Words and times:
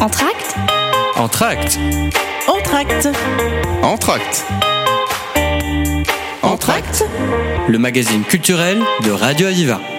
Entracte 0.00 0.54
Entracte. 1.14 1.78
Entracte 2.48 3.08
Entracte. 3.82 4.46
Entracte 6.42 7.04
Le 7.68 7.78
magazine 7.78 8.22
culturel 8.22 8.80
de 9.04 9.10
Radio 9.10 9.48
Aviva. 9.48 9.89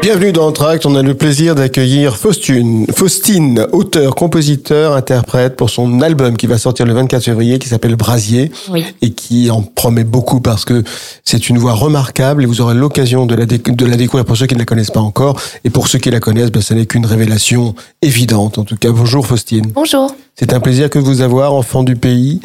Bienvenue 0.00 0.32
dans 0.32 0.46
Entracte, 0.46 0.86
on 0.86 0.94
a 0.94 1.02
le 1.02 1.14
plaisir 1.14 1.54
d'accueillir 1.56 2.16
Faustine, 2.16 2.86
Faustine, 2.94 3.66
auteur, 3.72 4.14
compositeur, 4.14 4.94
interprète 4.94 5.56
pour 5.56 5.70
son 5.70 6.00
album 6.02 6.36
qui 6.36 6.46
va 6.46 6.56
sortir 6.56 6.86
le 6.86 6.92
24 6.94 7.22
février 7.24 7.58
qui 7.58 7.68
s'appelle 7.68 7.96
Brasier 7.96 8.52
Oui. 8.70 8.84
et 9.02 9.10
qui 9.12 9.50
en 9.50 9.60
promet 9.62 10.04
beaucoup 10.04 10.40
parce 10.40 10.64
que 10.64 10.84
c'est 11.24 11.48
une 11.48 11.58
voix 11.58 11.72
remarquable 11.72 12.44
et 12.44 12.46
vous 12.46 12.60
aurez 12.60 12.74
l'occasion 12.74 13.26
de 13.26 13.34
la, 13.34 13.44
déc- 13.44 13.74
de 13.74 13.86
la 13.86 13.96
découvrir 13.96 14.24
pour 14.24 14.36
ceux 14.36 14.46
qui 14.46 14.54
ne 14.54 14.60
la 14.60 14.64
connaissent 14.66 14.92
pas 14.92 15.00
encore 15.00 15.38
et 15.64 15.70
pour 15.70 15.88
ceux 15.88 15.98
qui 15.98 16.10
la 16.10 16.20
connaissent, 16.20 16.52
ben, 16.52 16.62
ce 16.62 16.74
n'est 16.74 16.86
qu'une 16.86 17.04
révélation 17.06 17.74
évidente. 18.00 18.58
En 18.58 18.64
tout 18.64 18.76
cas, 18.76 18.92
bonjour 18.92 19.26
Faustine. 19.26 19.66
Bonjour. 19.74 20.14
C'est 20.36 20.52
un 20.52 20.60
plaisir 20.60 20.90
que 20.90 20.98
de 21.00 21.04
vous 21.04 21.20
avoir, 21.22 21.52
enfant 21.54 21.82
du 21.82 21.96
pays, 21.96 22.40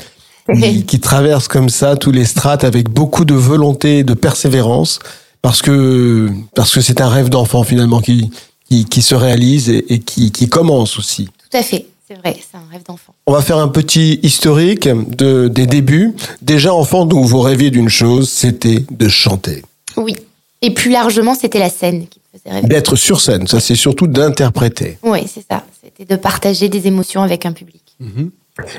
qui, 0.60 0.84
qui 0.86 1.00
traverse 1.00 1.48
comme 1.48 1.70
ça 1.70 1.96
tous 1.98 2.12
les 2.12 2.26
strates 2.26 2.64
avec 2.64 2.90
beaucoup 2.90 3.26
de 3.26 3.36
volonté 3.36 4.00
et 4.00 4.04
de 4.04 4.14
persévérance, 4.16 5.00
parce 5.44 5.62
que 5.62 6.32
parce 6.56 6.74
que 6.74 6.82
c'est 6.82 7.00
un 7.02 7.10
rêve 7.10 7.30
d'enfant 7.30 7.64
finalement 7.64 8.02
qui, 8.02 8.32
qui, 8.68 8.86
qui 8.86 9.04
se 9.04 9.14
réalise 9.14 9.70
et, 9.70 9.86
et 9.94 10.00
qui, 10.00 10.32
qui 10.32 10.50
commence 10.50 10.98
aussi. 10.98 11.26
Tout 11.52 11.58
à 11.58 11.62
fait. 11.62 11.86
C'est 12.08 12.16
vrai, 12.16 12.36
c'est 12.52 12.58
un 12.58 12.66
rêve 12.72 12.84
d'enfant. 12.86 13.14
On 13.28 13.32
va 13.34 13.42
faire 13.42 13.58
un 13.58 13.68
petit 13.70 14.20
historique 14.24 14.88
de, 14.90 15.48
des 15.48 15.68
débuts. 15.68 16.14
Déjà 16.42 16.74
enfant, 16.74 17.06
donc 17.06 17.26
vous 17.26 17.40
rêviez 17.40 17.70
d'une 17.72 17.88
chose, 17.90 18.30
c'était 18.30 18.84
de 18.90 19.08
chanter, 19.08 19.62
Oui. 19.98 20.16
Et 20.62 20.72
plus 20.74 20.92
largement, 20.92 21.36
c'était 21.36 21.60
la 21.60 21.70
scène 21.70 22.08
qui 22.08 22.20
me 22.34 22.40
faisait 22.40 22.56
rêver. 22.56 22.68
d'être 22.68 22.96
sur 22.96 23.20
scène. 23.20 23.48
Ça, 23.48 23.60
c'est 23.60 23.76
surtout 23.76 24.08
d'interpréter. 24.08 24.98
Oui, 25.04 25.20
c'est 25.34 25.46
ça. 25.50 25.66
C'était 25.84 26.06
de 26.06 26.18
partager 26.20 26.70
des 26.70 26.88
émotions 26.88 27.22
avec 27.22 27.46
un 27.46 27.52
public. 27.52 27.82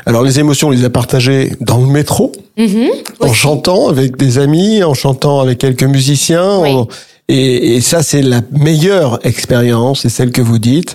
Alors 0.06 0.22
les 0.22 0.38
émotions, 0.38 0.68
on 0.68 0.70
les 0.70 0.84
a 0.84 0.90
partagées 0.90 1.52
dans 1.60 1.78
le 1.78 1.86
métro. 1.86 2.32
Mhm. 2.56 2.88
en 3.20 3.32
chantant 3.32 3.88
avec 3.88 4.16
des 4.16 4.38
amis, 4.38 4.84
en 4.84 4.94
chantant 4.94 5.40
avec 5.40 5.58
quelques 5.58 5.82
musiciens. 5.84 6.60
Oui. 6.60 6.70
en- 6.70 6.86
et, 7.28 7.76
et 7.76 7.80
ça, 7.80 8.02
c'est 8.02 8.20
la 8.22 8.42
meilleure 8.52 9.18
expérience, 9.26 10.02
c'est 10.02 10.10
celle 10.10 10.30
que 10.30 10.42
vous 10.42 10.58
dites. 10.58 10.94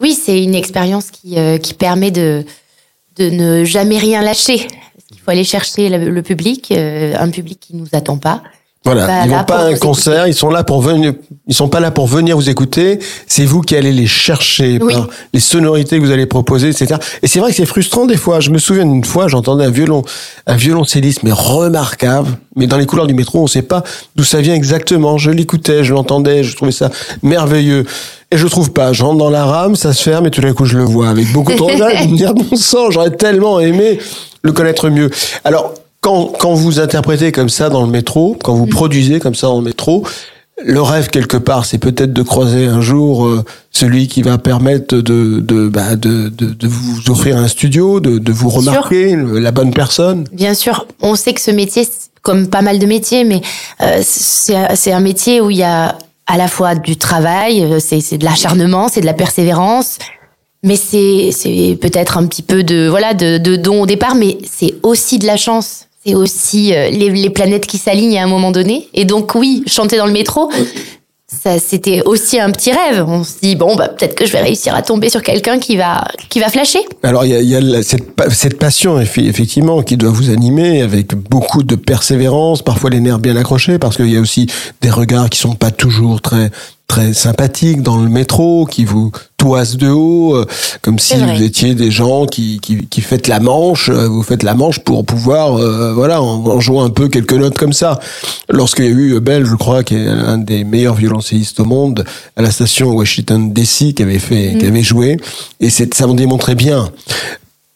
Oui, 0.00 0.12
c'est 0.14 0.42
une 0.42 0.54
expérience 0.54 1.10
qui, 1.10 1.38
euh, 1.38 1.56
qui 1.58 1.72
permet 1.74 2.10
de, 2.10 2.44
de 3.16 3.30
ne 3.30 3.64
jamais 3.64 3.96
rien 3.98 4.20
lâcher. 4.22 4.58
Qu'il 5.08 5.18
faut 5.24 5.30
aller 5.30 5.42
chercher 5.44 5.88
le, 5.88 6.10
le 6.10 6.22
public, 6.22 6.70
euh, 6.70 7.14
un 7.18 7.30
public 7.30 7.58
qui 7.60 7.74
nous 7.76 7.86
attend 7.92 8.18
pas. 8.18 8.42
Voilà, 8.84 9.06
Bah, 9.06 9.12
ils 9.24 9.30
là, 9.30 9.38
vont 9.38 9.44
pas 9.44 9.64
un 9.64 9.76
concert, 9.76 10.26
ils 10.26 10.34
sont 10.34 10.50
là 10.50 10.62
pour 10.62 10.82
venir, 10.82 11.14
ils 11.48 11.54
sont 11.54 11.68
pas 11.68 11.80
là 11.80 11.90
pour 11.90 12.06
venir 12.06 12.36
vous 12.36 12.50
écouter. 12.50 12.98
C'est 13.26 13.46
vous 13.46 13.62
qui 13.62 13.74
allez 13.76 13.92
les 13.92 14.06
chercher 14.06 14.78
Oui. 14.82 14.92
par 14.92 15.08
les 15.32 15.40
sonorités 15.40 15.98
que 15.98 16.04
vous 16.04 16.10
allez 16.10 16.26
proposer, 16.26 16.68
etc. 16.68 16.96
Et 17.22 17.26
c'est 17.26 17.38
vrai 17.40 17.50
que 17.50 17.56
c'est 17.56 17.64
frustrant 17.64 18.04
des 18.04 18.18
fois. 18.18 18.40
Je 18.40 18.50
me 18.50 18.58
souviens 18.58 18.84
d'une 18.84 19.02
fois, 19.04 19.26
j'entendais 19.28 19.64
un 19.64 19.70
violon, 19.70 20.02
un 20.46 20.56
violoncelliste, 20.56 21.22
mais 21.22 21.32
remarquable. 21.32 22.28
Mais 22.56 22.66
dans 22.66 22.76
les 22.76 22.84
couloirs 22.86 23.06
du 23.06 23.14
métro, 23.14 23.42
on 23.42 23.46
sait 23.46 23.62
pas 23.62 23.82
d'où 24.16 24.22
ça 24.24 24.40
vient 24.42 24.54
exactement. 24.54 25.16
Je 25.16 25.30
l'écoutais, 25.30 25.82
je 25.82 25.94
l'entendais, 25.94 26.44
je 26.44 26.54
trouvais 26.54 26.70
ça 26.72 26.90
merveilleux. 27.22 27.84
Et 28.30 28.36
je 28.36 28.46
trouve 28.46 28.70
pas. 28.72 28.92
Je 28.92 29.02
rentre 29.02 29.18
dans 29.18 29.30
la 29.30 29.44
rame, 29.46 29.76
ça 29.76 29.92
se 29.94 30.02
ferme 30.02 30.26
et 30.26 30.30
tout 30.30 30.40
d'un 30.42 30.52
coup 30.52 30.64
je 30.66 30.76
le 30.76 30.84
vois 30.84 31.08
avec 31.08 31.32
beaucoup 31.32 31.52
de 31.54 31.62
regret. 31.62 32.02
Je 32.02 32.08
me 32.08 32.16
dis, 32.16 32.24
ah, 32.26 32.32
bon 32.34 32.54
sang, 32.56 32.90
j'aurais 32.90 33.12
tellement 33.12 33.60
aimé 33.60 33.98
le 34.42 34.52
connaître 34.52 34.88
mieux. 34.90 35.08
Alors, 35.44 35.72
quand, 36.04 36.32
quand 36.38 36.54
vous 36.54 36.78
interprétez 36.80 37.32
comme 37.32 37.48
ça 37.48 37.68
dans 37.70 37.84
le 37.84 37.90
métro, 37.90 38.36
quand 38.44 38.54
vous 38.54 38.66
produisez 38.66 39.18
comme 39.20 39.34
ça 39.34 39.46
dans 39.48 39.58
le 39.58 39.64
métro, 39.64 40.06
le 40.64 40.80
rêve 40.80 41.08
quelque 41.08 41.36
part, 41.38 41.64
c'est 41.64 41.78
peut-être 41.78 42.12
de 42.12 42.22
croiser 42.22 42.66
un 42.66 42.80
jour 42.80 43.26
euh, 43.26 43.44
celui 43.72 44.06
qui 44.06 44.22
va 44.22 44.38
permettre 44.38 44.94
de 44.96 45.40
de, 45.40 45.68
bah, 45.68 45.96
de, 45.96 46.28
de, 46.28 46.46
de 46.62 46.68
vous 46.68 47.10
offrir 47.10 47.36
un 47.38 47.48
studio, 47.48 47.98
de, 48.00 48.18
de 48.18 48.32
vous 48.32 48.50
remarquer 48.50 49.16
le- 49.16 49.38
la 49.40 49.50
bonne 49.50 49.72
personne. 49.74 50.24
Bien 50.32 50.54
sûr, 50.54 50.86
on 51.00 51.16
sait 51.16 51.32
que 51.34 51.40
ce 51.40 51.50
métier, 51.50 51.88
comme 52.22 52.46
pas 52.48 52.62
mal 52.62 52.78
de 52.78 52.86
métiers, 52.86 53.24
mais 53.24 53.40
euh, 53.80 54.00
c'est 54.02 54.56
c'est 54.76 54.92
un 54.92 55.00
métier 55.00 55.40
où 55.40 55.50
il 55.50 55.56
y 55.56 55.64
a 55.64 55.96
à 56.26 56.36
la 56.36 56.48
fois 56.48 56.74
du 56.76 56.96
travail, 56.96 57.62
euh, 57.64 57.80
c'est 57.80 58.00
c'est 58.00 58.18
de 58.18 58.24
l'acharnement, 58.24 58.88
c'est 58.88 59.00
de 59.00 59.06
la 59.06 59.12
persévérance, 59.24 59.98
mais 60.62 60.76
c'est 60.76 61.30
c'est 61.32 61.76
peut-être 61.80 62.16
un 62.16 62.26
petit 62.26 62.42
peu 62.42 62.62
de 62.62 62.86
voilà 62.88 63.12
de, 63.12 63.38
de 63.38 63.56
don 63.56 63.82
au 63.82 63.86
départ, 63.86 64.14
mais 64.14 64.38
c'est 64.48 64.74
aussi 64.84 65.18
de 65.18 65.26
la 65.26 65.36
chance. 65.36 65.86
C'est 66.04 66.14
aussi 66.14 66.74
euh, 66.74 66.90
les, 66.90 67.30
planètes 67.30 67.66
qui 67.66 67.78
s'alignent 67.78 68.18
à 68.18 68.24
un 68.24 68.26
moment 68.26 68.50
donné. 68.50 68.88
Et 68.92 69.04
donc 69.04 69.34
oui, 69.34 69.62
chanter 69.66 69.96
dans 69.96 70.06
le 70.06 70.12
métro, 70.12 70.50
ça 71.26 71.58
c'était 71.58 72.02
aussi 72.04 72.38
un 72.38 72.50
petit 72.50 72.72
rêve. 72.72 73.04
On 73.08 73.24
se 73.24 73.40
dit 73.40 73.56
bon 73.56 73.74
bah 73.74 73.88
peut-être 73.88 74.14
que 74.14 74.26
je 74.26 74.32
vais 74.32 74.42
réussir 74.42 74.74
à 74.74 74.82
tomber 74.82 75.08
sur 75.08 75.22
quelqu'un 75.22 75.58
qui 75.58 75.76
va 75.76 76.06
qui 76.28 76.40
va 76.40 76.48
flasher. 76.50 76.80
Alors 77.02 77.24
il 77.24 77.32
y 77.32 77.56
a, 77.56 77.82
cette, 77.82 78.04
cette 78.30 78.58
passion 78.58 79.00
effectivement 79.00 79.82
qui 79.82 79.96
doit 79.96 80.10
vous 80.10 80.30
animer 80.30 80.82
avec 80.82 81.14
beaucoup 81.14 81.62
de 81.62 81.74
persévérance, 81.74 82.60
parfois 82.60 82.90
les 82.90 83.00
nerfs 83.00 83.18
bien 83.18 83.36
accrochés 83.36 83.78
parce 83.78 83.96
qu'il 83.96 84.10
y 84.10 84.16
a 84.16 84.20
aussi 84.20 84.46
des 84.82 84.90
regards 84.90 85.30
qui 85.30 85.38
sont 85.38 85.54
pas 85.54 85.70
toujours 85.70 86.20
très 86.20 86.50
très 86.86 87.12
sympathiques 87.12 87.82
dans 87.82 87.96
le 87.96 88.08
métro, 88.08 88.66
qui 88.66 88.84
vous 88.84 89.10
de 89.76 89.88
haut, 89.88 90.36
euh, 90.36 90.46
comme 90.82 90.98
si 90.98 91.14
vous 91.16 91.42
étiez 91.42 91.74
des 91.74 91.90
gens 91.90 92.26
qui, 92.26 92.60
qui, 92.60 93.04
la 93.28 93.40
manche, 93.40 93.88
euh, 93.88 94.08
vous 94.08 94.22
faites 94.22 94.42
la 94.42 94.54
manche 94.54 94.78
pour 94.80 95.04
pouvoir, 95.04 95.56
euh, 95.56 95.92
voilà, 95.94 96.20
en, 96.20 96.44
en 96.46 96.60
jouant 96.60 96.84
un 96.84 96.90
peu 96.90 97.08
quelques 97.08 97.34
notes 97.34 97.56
comme 97.56 97.72
ça. 97.72 98.00
Lorsqu'il 98.48 98.84
y 98.84 98.88
a 98.88 98.90
eu 98.90 99.20
Bell, 99.20 99.44
je 99.46 99.54
crois, 99.54 99.84
qui 99.84 99.94
est 99.94 100.06
un 100.06 100.38
des 100.38 100.64
meilleurs 100.64 100.94
violoncellistes 100.94 101.60
au 101.60 101.64
monde, 101.64 102.04
à 102.36 102.42
la 102.42 102.50
station 102.50 102.90
Washington 102.92 103.52
DC, 103.52 103.94
qui 103.94 104.02
avait 104.02 104.18
fait, 104.18 104.56
qui 104.58 104.66
avait 104.66 104.82
joué, 104.82 105.16
et 105.60 105.70
ça 105.70 106.08
en 106.08 106.14
démontrait 106.14 106.54
bien. 106.54 106.90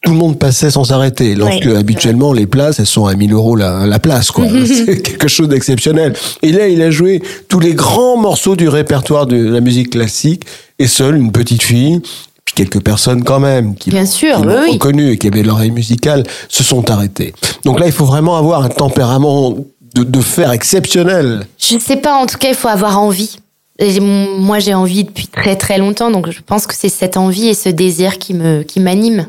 Tout 0.01 0.11
le 0.11 0.17
monde 0.17 0.39
passait 0.39 0.71
sans 0.71 0.85
s'arrêter, 0.85 1.35
lorsque 1.35 1.65
Oui. 1.65 1.75
habituellement 1.75 2.31
les 2.31 2.47
places, 2.47 2.79
elles 2.79 2.85
sont 2.85 3.05
à 3.05 3.15
1000 3.15 3.33
euros 3.33 3.55
la, 3.57 3.85
la 3.85 3.99
place, 3.99 4.31
quoi. 4.31 4.45
c'est 4.65 5.01
quelque 5.01 5.27
chose 5.27 5.49
d'exceptionnel. 5.49 6.13
Et 6.41 6.51
là, 6.53 6.67
il 6.69 6.81
a 6.81 6.89
joué 6.89 7.21
tous 7.49 7.59
les 7.59 7.73
grands 7.73 8.15
morceaux 8.17 8.55
du 8.55 8.69
répertoire 8.69 9.25
de 9.27 9.35
la 9.35 9.59
musique 9.59 9.89
classique, 9.91 10.43
et 10.79 10.87
seule 10.87 11.17
une 11.17 11.33
petite 11.33 11.61
fille, 11.61 11.99
puis 12.45 12.55
quelques 12.55 12.81
personnes 12.81 13.23
quand 13.25 13.41
même, 13.41 13.75
qui, 13.75 13.89
Bien 13.89 14.05
sûr, 14.05 14.37
qui 14.37 14.47
oui, 14.47 14.71
reconnu 14.71 15.11
et 15.11 15.17
qui 15.17 15.27
avaient 15.27 15.43
l'oreille 15.43 15.71
musicale, 15.71 16.23
se 16.47 16.63
sont 16.63 16.89
arrêtés. 16.89 17.33
Donc 17.65 17.79
là, 17.81 17.85
il 17.85 17.91
faut 17.91 18.05
vraiment 18.05 18.37
avoir 18.37 18.63
un 18.63 18.69
tempérament 18.69 19.57
de, 19.95 20.03
de 20.03 20.21
fer 20.21 20.51
exceptionnel. 20.53 21.45
Je 21.57 21.77
sais 21.77 21.97
pas, 21.97 22.15
en 22.15 22.25
tout 22.25 22.37
cas, 22.37 22.47
il 22.49 22.55
faut 22.55 22.69
avoir 22.69 22.99
envie. 22.99 23.37
Et 23.79 23.99
moi, 23.99 24.59
j'ai 24.59 24.73
envie 24.73 25.03
depuis 25.03 25.27
très 25.27 25.57
très 25.57 25.77
longtemps, 25.77 26.09
donc 26.09 26.29
je 26.31 26.39
pense 26.45 26.65
que 26.67 26.73
c'est 26.73 26.89
cette 26.89 27.17
envie 27.17 27.47
et 27.49 27.53
ce 27.53 27.67
désir 27.69 28.17
qui 28.17 28.33
me 28.33 28.63
qui 28.63 28.79
m'anime. 28.79 29.25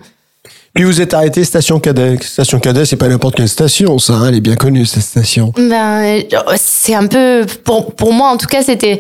Puis 0.75 0.85
vous 0.85 1.01
êtes 1.01 1.15
arrêté 1.15 1.43
station 1.45 1.81
Cadet. 1.81 2.19
Station 2.23 2.61
Cadet, 2.61 2.85
c'est 2.85 2.97
pas 2.97 3.09
n'importe 3.09 3.35
quelle 3.35 3.49
station, 3.49 3.99
ça, 3.99 4.15
hein, 4.15 4.29
elle 4.29 4.37
est 4.37 4.41
bien 4.41 4.55
connue, 4.55 4.87
cette 4.87 5.03
station. 5.03 5.53
Ben, 5.57 6.03
euh, 6.05 6.23
c'est 6.57 6.95
un 6.95 7.07
peu 7.07 7.45
pour 7.65 7.95
pour 7.95 8.13
moi, 8.13 8.29
en 8.29 8.37
tout 8.37 8.47
cas, 8.47 8.63
c'était. 8.63 8.99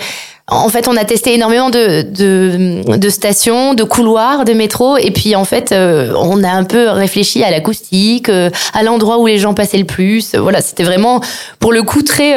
En 0.52 0.68
fait, 0.68 0.88
on 0.88 0.96
a 0.96 1.04
testé 1.04 1.34
énormément 1.34 1.70
de, 1.70 2.02
de, 2.02 2.96
de 2.96 3.08
stations, 3.08 3.74
de 3.74 3.84
couloirs, 3.84 4.44
de 4.44 4.52
métro, 4.52 4.96
et 4.96 5.12
puis 5.12 5.36
en 5.36 5.44
fait, 5.44 5.70
euh, 5.70 6.12
on 6.16 6.42
a 6.42 6.50
un 6.50 6.64
peu 6.64 6.88
réfléchi 6.88 7.44
à 7.44 7.52
l'acoustique, 7.52 8.28
euh, 8.28 8.50
à 8.74 8.82
l'endroit 8.82 9.20
où 9.20 9.28
les 9.28 9.38
gens 9.38 9.54
passaient 9.54 9.78
le 9.78 9.84
plus. 9.84 10.34
Voilà, 10.34 10.60
c'était 10.60 10.82
vraiment, 10.82 11.20
pour 11.60 11.72
le 11.72 11.84
coup, 11.84 12.02
très 12.02 12.34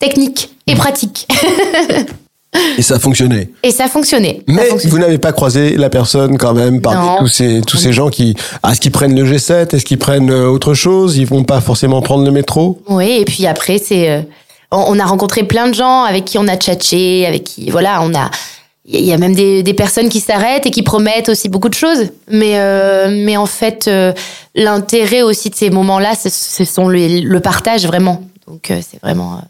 technique 0.00 0.48
et 0.66 0.74
pratique. 0.76 1.28
Et 2.78 2.82
ça 2.82 2.96
a 2.96 2.98
fonctionné. 2.98 3.50
Et 3.62 3.70
ça 3.70 3.88
fonctionnait. 3.88 4.42
Ça 4.46 4.54
Mais 4.54 4.64
fonctionnait. 4.66 4.90
vous 4.92 4.98
n'avez 4.98 5.18
pas 5.18 5.32
croisé 5.32 5.76
la 5.76 5.90
personne 5.90 6.38
quand 6.38 6.54
même 6.54 6.80
parmi 6.80 7.06
Non. 7.06 7.16
tous 7.18 7.28
ces 7.28 7.60
tous 7.66 7.76
ces 7.76 7.92
gens 7.92 8.08
qui 8.10 8.34
est-ce 8.68 8.80
qu'ils 8.80 8.92
prennent 8.92 9.14
le 9.18 9.24
G7 9.24 9.74
est-ce 9.74 9.84
qu'ils 9.84 9.98
prennent 9.98 10.30
autre 10.30 10.74
chose? 10.74 11.16
Ils 11.16 11.26
vont 11.26 11.44
pas 11.44 11.60
forcément 11.60 12.02
prendre 12.02 12.24
le 12.24 12.30
métro? 12.30 12.80
Oui, 12.88 13.18
et 13.20 13.24
puis 13.24 13.46
après, 13.46 13.78
c'est, 13.78 14.10
euh, 14.10 14.20
on, 14.70 14.98
a 14.98 15.04
rencontré 15.04 15.42
plein 15.44 15.68
de 15.68 15.74
gens 15.74 16.04
avec 16.04 16.24
qui 16.24 16.38
on 16.38 16.48
a 16.48 16.56
tchatché, 16.56 17.26
avec 17.26 17.44
qui, 17.44 17.70
voilà, 17.70 18.00
on 18.02 18.14
a, 18.14 18.30
il 18.84 19.04
y 19.04 19.12
a 19.12 19.18
même 19.18 19.34
des, 19.34 19.62
des 19.62 19.74
personnes 19.74 20.08
qui 20.08 20.20
s'arrêtent 20.20 20.66
et 20.66 20.70
qui 20.70 20.82
promettent 20.82 21.28
aussi 21.28 21.48
beaucoup 21.48 21.68
de 21.68 21.74
choses. 21.74 22.10
Mais, 22.30 22.58
euh, 22.58 23.08
mais 23.24 23.36
en 23.36 23.46
fait, 23.46 23.86
euh, 23.88 24.12
l'intérêt 24.54 25.22
aussi 25.22 25.50
de 25.50 25.54
ces 25.54 25.70
moments-là, 25.70 26.14
ce, 26.14 26.28
ce 26.30 26.64
sont 26.64 26.88
le, 26.88 27.20
le 27.20 27.40
partage 27.40 27.86
vraiment. 27.86 28.22
Donc, 28.46 28.66
c'est 28.68 29.00
vraiment. 29.02 29.40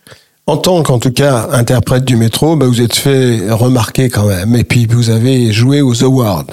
En 0.48 0.56
tant 0.56 0.82
qu'en 0.84 0.98
tout 1.00 1.10
cas 1.10 1.48
interprète 1.52 2.04
du 2.04 2.16
métro, 2.16 2.54
bah, 2.56 2.66
vous 2.66 2.80
êtes 2.80 2.94
fait 2.94 3.50
remarquer 3.50 4.08
quand 4.08 4.26
même 4.26 4.54
et 4.54 4.62
puis 4.64 4.86
vous 4.86 5.10
avez 5.10 5.52
joué 5.52 5.80
aux 5.80 6.04
awards. 6.04 6.44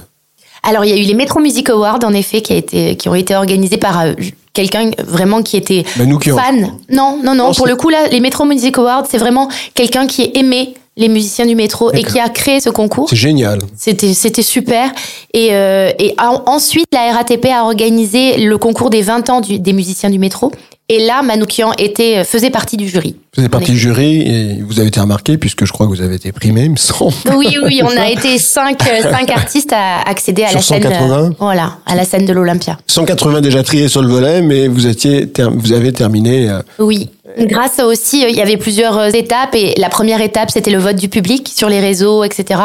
Alors, 0.63 0.84
il 0.86 0.90
y 0.90 0.94
a 0.94 0.98
eu 0.98 1.06
les 1.06 1.13
Metro 1.13 1.40
Music 1.42 1.69
Awards, 1.69 2.00
en 2.06 2.13
effet, 2.13 2.42
qui, 2.42 2.54
a 2.54 2.56
été, 2.56 2.95
qui 2.95 3.10
ont 3.10 3.16
été 3.16 3.36
organisés 3.36 3.75
par 3.78 4.00
euh, 4.00 4.13
quelqu'un 4.54 4.92
vraiment 5.06 5.44
qui 5.44 5.57
était 5.57 5.84
Mais 5.98 6.06
nous 6.06 6.18
qui 6.19 6.31
en- 6.31 6.38
fan. 6.38 6.72
Non, 6.90 7.19
non, 7.24 7.36
non. 7.36 7.51
Pour 7.54 7.68
le 7.68 7.75
coup, 7.75 7.90
là, 7.90 8.07
les 8.10 8.22
Metro 8.22 8.45
Music 8.45 8.78
Awards, 8.78 9.04
c'est 9.10 9.18
vraiment 9.18 9.50
quelqu'un 9.75 10.07
qui 10.07 10.31
aimait 10.34 10.74
les 10.96 11.10
musiciens 11.10 11.46
du 11.46 11.56
métro 11.56 11.92
et 11.92 12.04
qui 12.04 12.19
a 12.19 12.30
créé 12.30 12.62
ce 12.62 12.69
concours. 12.69 13.10
C'est 13.10 13.16
génial. 13.16 13.60
C'était 13.75 14.13
c'était 14.13 14.44
super. 14.44 14.89
Et, 15.34 15.50
euh, 15.51 15.92
et 16.00 16.16
en- 16.19 16.44
ensuite, 16.46 16.86
la 16.94 17.12
RATP 17.13 17.48
a 17.48 17.63
organisé 17.66 18.38
le 18.38 18.57
concours 18.57 18.89
des 18.89 19.01
20 19.01 19.30
ans 19.30 19.42
du- 19.42 19.60
des 19.60 19.74
musiciens 19.74 20.10
du 20.12 20.19
métro. 20.19 20.51
Et 20.89 21.00
là, 21.06 21.21
Manoukian 21.24 21.71
était, 21.77 22.24
faisait 22.25 22.50
partie 22.50 22.75
du 22.75 22.89
jury. 22.89 23.15
Vous 23.38 23.47
partie 23.47 23.71
du 23.71 23.80
jury 23.80 24.21
et 24.21 24.62
vous 24.62 24.80
avez 24.80 24.89
été 24.89 25.00
remarqué 25.00 25.38
puisque 25.38 25.63
je 25.65 25.71
crois 25.71 25.88
que 25.88 25.91
vous 25.91 26.01
avez 26.01 26.15
été 26.15 26.31
primé, 26.33 26.65
il 26.65 26.71
me 26.71 26.75
semble. 26.75 27.13
Oui, 27.35 27.57
oui, 27.63 27.81
on 27.83 27.97
a 27.97 28.09
été 28.12 28.38
cinq, 28.38 28.83
cinq 28.83 29.30
artistes 29.31 29.71
à 29.74 30.01
accéder 30.01 30.44
à 30.44 30.50
Sur 30.50 30.57
la 30.57 30.62
scène. 30.63 30.83
180 30.83 31.30
Voilà, 31.39 31.77
à 31.85 31.95
la 31.95 32.03
scène 32.03 32.25
de 32.25 32.33
l'Olympia. 32.33 32.77
180 32.85 33.39
déjà 33.41 33.63
triés 33.63 33.88
sur 33.88 34.01
le 34.01 34.09
volet, 34.09 34.41
mais 34.41 34.68
vous 34.68 34.85
étiez, 34.85 35.27
vous 35.56 35.71
avez 35.71 35.94
terminé. 35.94 36.50
euh, 36.50 36.62
Oui. 36.80 37.09
Grâce 37.39 37.79
aussi, 37.79 38.24
euh, 38.25 38.29
il 38.29 38.36
y 38.36 38.41
avait 38.41 38.57
plusieurs 38.57 38.97
euh, 39.00 39.09
étapes 39.09 39.56
et 39.56 39.74
la 39.77 39.89
première 39.89 40.21
étape, 40.21 40.51
c'était 40.51 40.69
le 40.69 40.77
vote 40.79 40.97
du 40.97 41.07
public 41.09 41.50
sur 41.56 41.69
les 41.69 41.79
réseaux, 41.79 42.24
etc. 42.25 42.59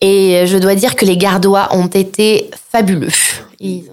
Et 0.00 0.36
euh, 0.38 0.46
je 0.46 0.56
dois 0.58 0.74
dire 0.74 0.96
que 0.96 1.04
les 1.04 1.16
gardois 1.18 1.68
ont 1.72 1.86
été 1.86 2.50
fabuleux. 2.72 3.08
Ils- 3.60 3.84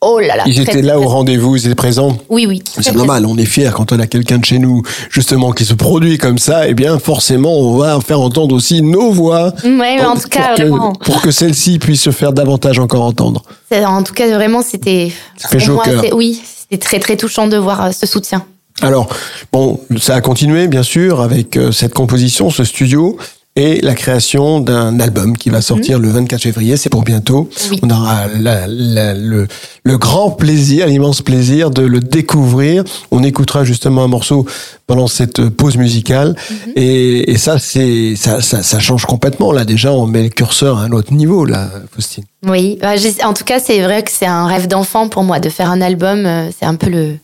Oh 0.00 0.20
là 0.20 0.36
là. 0.36 0.44
Ils 0.46 0.60
étaient 0.60 0.80
là 0.82 1.00
au 1.00 1.08
rendez-vous, 1.08 1.56
ils 1.56 1.66
étaient 1.66 1.74
présents. 1.74 2.16
Oui, 2.28 2.46
oui. 2.46 2.62
C'est 2.80 2.94
normal, 2.94 3.26
on 3.26 3.36
est 3.36 3.44
fier 3.44 3.74
quand 3.74 3.90
on 3.90 3.98
a 3.98 4.06
quelqu'un 4.06 4.38
de 4.38 4.44
chez 4.44 4.60
nous, 4.60 4.82
justement, 5.10 5.50
qui 5.50 5.64
se 5.64 5.74
produit 5.74 6.18
comme 6.18 6.38
ça, 6.38 6.68
et 6.68 6.74
bien 6.74 6.98
forcément, 7.00 7.58
on 7.58 7.76
va 7.78 7.98
faire 8.00 8.20
entendre 8.20 8.54
aussi 8.54 8.80
nos 8.80 9.10
voix. 9.10 9.52
Ouais, 9.64 9.96
mais 9.96 10.04
en 10.04 10.14
tout 10.16 10.28
cas, 10.28 10.48
pour 10.50 10.56
que, 10.56 10.62
vraiment. 10.62 10.92
pour 10.92 11.20
que 11.20 11.30
celle-ci 11.32 11.80
puisse 11.80 12.00
se 12.02 12.10
faire 12.10 12.32
davantage 12.32 12.78
encore 12.78 13.02
entendre. 13.04 13.42
C'est- 13.70 13.84
En 13.84 14.02
tout 14.04 14.14
cas, 14.14 14.32
vraiment, 14.34 14.62
c'était. 14.62 15.10
Ça 15.36 15.48
fait 15.48 15.58
chaud 15.58 15.74
moi, 15.74 15.84
Oui, 16.12 16.40
c'était 16.44 16.78
très 16.78 17.00
très 17.00 17.16
touchant 17.16 17.48
de 17.48 17.56
voir 17.56 17.86
euh, 17.86 17.90
ce 17.90 18.06
soutien. 18.06 18.44
Alors, 18.80 19.08
bon, 19.52 19.80
ça 20.00 20.14
a 20.14 20.20
continué, 20.20 20.68
bien 20.68 20.84
sûr, 20.84 21.20
avec 21.20 21.56
euh, 21.56 21.72
cette 21.72 21.92
composition, 21.94 22.50
ce 22.50 22.62
studio, 22.62 23.16
et 23.60 23.80
la 23.80 23.94
création 23.94 24.60
d'un 24.60 25.00
album 25.00 25.36
qui 25.36 25.50
va 25.50 25.60
sortir 25.60 25.98
le 25.98 26.08
24 26.10 26.40
février, 26.42 26.76
c'est 26.76 26.90
pour 26.90 27.02
bientôt. 27.02 27.42
Mhm. 27.64 27.70
Oui. 27.72 27.78
On 27.82 27.90
aura 27.90 28.26
la- 28.28 28.66
la- 28.68 29.14
le, 29.14 29.48
le 29.82 29.98
grand 29.98 30.30
plaisir, 30.30 30.86
l'immense 30.86 31.22
plaisir 31.22 31.70
de 31.70 31.82
le 31.82 31.98
découvrir. 32.00 32.84
On 33.10 33.22
écoutera 33.24 33.64
justement 33.64 34.04
un 34.04 34.08
morceau 34.08 34.46
pendant 34.86 35.08
cette 35.08 35.48
pause 35.48 35.76
musicale, 35.76 36.36
Mhm. 36.50 36.72
et, 36.76 37.32
et 37.32 37.36
ça, 37.36 37.58
c'est 37.58 38.14
ça, 38.16 38.40
ça, 38.40 38.62
ça 38.62 38.78
change 38.78 39.04
complètement. 39.06 39.50
Là, 39.52 39.64
déjà, 39.64 39.92
on 39.92 40.06
met 40.06 40.22
le 40.22 40.28
curseur 40.30 40.78
à 40.78 40.82
un 40.82 40.92
autre 40.92 41.12
niveau, 41.12 41.44
là, 41.44 41.68
Faustine. 41.92 42.24
Oui, 42.46 42.78
bah, 42.80 42.92
en 43.24 43.34
tout 43.34 43.44
cas, 43.44 43.58
c'est 43.58 43.80
vrai 43.80 44.02
que 44.04 44.10
c'est 44.12 44.26
un 44.26 44.46
rêve 44.46 44.68
d'enfant 44.68 45.08
pour 45.08 45.24
moi 45.24 45.40
de 45.40 45.48
faire 45.48 45.68
un 45.70 45.80
album. 45.80 46.24
euh, 46.26 46.50
C'est 46.58 46.66
un 46.66 46.76
peu 46.76 46.88
le, 46.88 47.16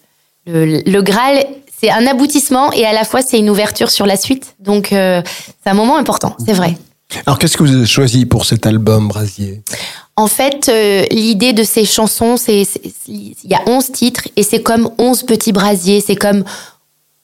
le, 0.47 0.83
le 0.85 1.03
Graal. 1.03 1.45
C'est 1.81 1.91
un 1.91 2.07
aboutissement 2.07 2.73
et 2.73 2.85
à 2.85 2.93
la 2.93 3.05
fois 3.05 3.23
c'est 3.23 3.39
une 3.39 3.51
ouverture 3.51 3.91
sur 3.91 4.07
la 4.07 4.17
suite. 4.17 4.55
Donc 4.61 4.93
euh, 4.93 5.23
c'est 5.63 5.71
un 5.71 5.75
moment 5.75 5.97
important, 5.97 6.37
c'est 6.45 6.55
vrai. 6.55 6.77
Alors, 7.27 7.39
qu'est-ce 7.39 7.57
que 7.57 7.63
vous 7.63 7.75
avez 7.75 7.87
choisi 7.87 8.27
pour 8.27 8.45
cet 8.45 8.67
album, 8.67 9.09
Brasier? 9.09 9.63
En 10.17 10.27
fait, 10.27 10.69
euh, 10.69 11.05
l'idée 11.11 11.53
de 11.53 11.63
ces 11.63 11.85
chansons, 11.85 12.37
c'est 12.37 12.67
il 13.09 13.35
y 13.45 13.55
a 13.55 13.63
11 13.67 13.93
titres 13.93 14.29
et 14.37 14.43
c'est 14.43 14.63
comme 14.63 14.91
11 14.99 15.25
petits 15.25 15.53
brasiers, 15.53 16.01
c'est 16.01 16.17
comme 16.17 16.45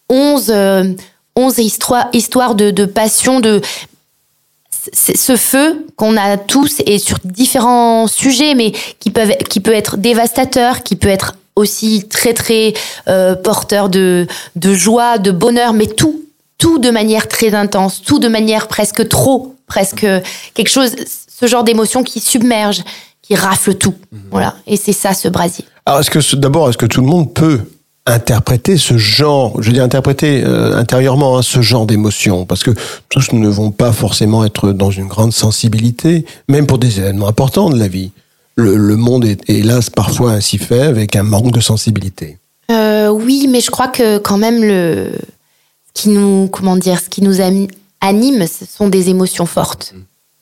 11, 0.09 0.51
euh, 0.51 0.93
11 1.37 1.59
histoires, 1.59 2.09
histoires 2.13 2.55
de, 2.55 2.71
de 2.71 2.85
passion, 2.85 3.41
de 3.41 3.61
ce 4.93 5.37
feu 5.37 5.87
qu'on 5.97 6.17
a 6.17 6.37
tous 6.37 6.81
et 6.87 6.99
sur 6.99 7.19
différents 7.25 8.07
sujets, 8.07 8.55
mais 8.55 8.73
qui 8.99 9.11
peuvent 9.11 9.37
qui 9.49 9.61
peut 9.61 9.75
être 9.75 9.97
dévastateur, 9.97 10.83
qui 10.83 10.97
peut 10.97 11.09
être 11.09 11.37
aussi 11.61 12.09
très 12.09 12.35
très 12.35 12.75
euh, 13.09 13.35
porteur 13.37 13.89
de 13.89 14.27
de 14.57 14.75
joie, 14.75 15.19
de 15.19 15.31
bonheur, 15.31 15.73
mais 15.73 15.87
tout 15.87 16.25
tout 16.59 16.79
de 16.79 16.91
manière 16.91 17.27
très 17.27 17.55
intense, 17.55 18.03
tout 18.03 18.19
de 18.19 18.29
manière 18.29 18.69
presque 18.69 19.09
trop, 19.09 19.55
presque 19.67 20.07
quelque 20.55 20.69
chose, 20.69 20.95
ce 21.41 21.47
genre 21.47 21.65
d'émotion 21.65 22.03
qui 22.03 22.21
submerge, 22.21 22.83
qui 23.23 23.35
rafle 23.35 23.75
tout. 23.75 23.95
Voilà. 24.31 24.57
Et 24.67 24.77
c'est 24.77 24.93
ça 24.93 25.15
ce 25.15 25.29
brasier. 25.29 25.65
Alors, 25.87 26.01
est-ce 26.01 26.11
que 26.11 26.37
d'abord, 26.37 26.69
est-ce 26.69 26.77
que 26.77 26.87
tout 26.87 27.01
le 27.01 27.07
monde 27.07 27.33
peut 27.33 27.61
interpréter 28.07 28.77
ce 28.77 28.99
genre, 28.99 29.61
je 29.63 29.69
veux 29.69 29.73
dire 29.73 29.85
interpréter 29.85 30.43
euh, 30.45 30.77
intérieurement 30.77 31.39
hein, 31.39 31.43
ce 31.43 31.63
genre 31.63 31.87
d'émotion, 31.87 32.45
parce 32.45 32.63
que 32.63 32.73
tous 33.09 33.33
ne 33.33 33.49
vont 33.49 33.71
pas 33.71 33.93
forcément 33.93 34.45
être 34.45 34.73
dans 34.73 34.91
une 34.91 35.07
grande 35.07 35.33
sensibilité, 35.33 36.27
même 36.49 36.67
pour 36.67 36.79
des 36.79 36.99
événements 36.99 37.29
importants 37.29 37.71
de 37.71 37.79
la 37.79 37.89
vie. 37.89 38.11
Le, 38.61 38.77
le 38.77 38.97
monde 38.97 39.25
est 39.25 39.41
hélas 39.49 39.91
parfois 39.91 40.33
ainsi 40.33 40.59
fait 40.59 40.83
avec 40.83 41.17
un 41.17 41.23
manque 41.23 41.53
de 41.53 41.61
sensibilité. 41.61 42.39
Euh, 42.71 43.09
oui, 43.09 43.47
mais 43.49 43.61
je 43.61 43.71
crois 43.71 43.89
que 43.89 44.19
quand 44.19 44.39
même 44.39 44.63
le 44.63 45.09
ce 45.95 46.03
qui 46.03 46.09
nous 46.11 46.49
comment 46.53 46.77
dire, 46.77 47.01
ce 47.01 47.09
qui 47.09 47.23
nous 47.23 47.41
anime, 48.01 48.47
ce 48.47 48.65
sont 48.65 48.89
des 48.89 49.09
émotions 49.09 49.47
fortes. 49.47 49.95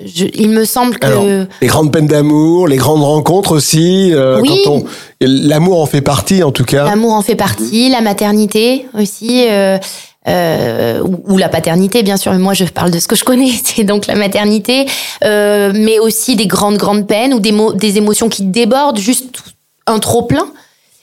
Je- 0.04 0.26
il 0.34 0.50
me 0.50 0.64
semble 0.64 0.96
que 0.98 1.06
Alors, 1.06 1.24
les 1.60 1.66
grandes 1.66 1.90
peines 1.92 2.06
d'amour, 2.06 2.68
les 2.68 2.76
grandes 2.76 3.02
rencontres 3.02 3.52
aussi, 3.52 4.12
euh, 4.12 4.40
Oui. 4.40 4.60
quand 4.64 4.70
on, 4.72 4.84
l'amour 5.20 5.80
en 5.82 5.86
fait 5.86 6.02
partie 6.02 6.42
en 6.44 6.52
tout 6.52 6.64
cas. 6.64 6.84
L'amour 6.84 7.14
en 7.14 7.22
fait 7.22 7.34
partie, 7.34 7.88
la 7.90 8.00
maternité 8.00 8.86
aussi, 8.96 9.46
euh, 9.48 9.78
euh, 10.26 11.00
ou, 11.00 11.34
ou 11.34 11.38
la 11.38 11.48
paternité 11.48 12.02
bien 12.02 12.16
sûr. 12.16 12.32
Mais 12.32 12.38
moi, 12.38 12.54
je 12.54 12.64
parle 12.64 12.90
de 12.90 12.98
ce 12.98 13.06
que 13.06 13.16
je 13.16 13.24
connais, 13.24 13.50
c'est 13.64 13.84
donc 13.84 14.06
la 14.06 14.16
maternité, 14.16 14.86
euh, 15.24 15.72
mais 15.74 15.98
aussi 15.98 16.36
des 16.36 16.46
grandes 16.46 16.76
grandes 16.76 17.06
peines 17.06 17.34
ou 17.34 17.40
des 17.40 17.54
des 17.74 17.98
émotions 17.98 18.28
qui 18.28 18.42
débordent, 18.42 18.98
juste 18.98 19.42
un 19.86 19.98
trop 19.98 20.22
plein. 20.22 20.48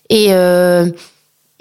Et 0.10 0.28
euh, 0.30 0.90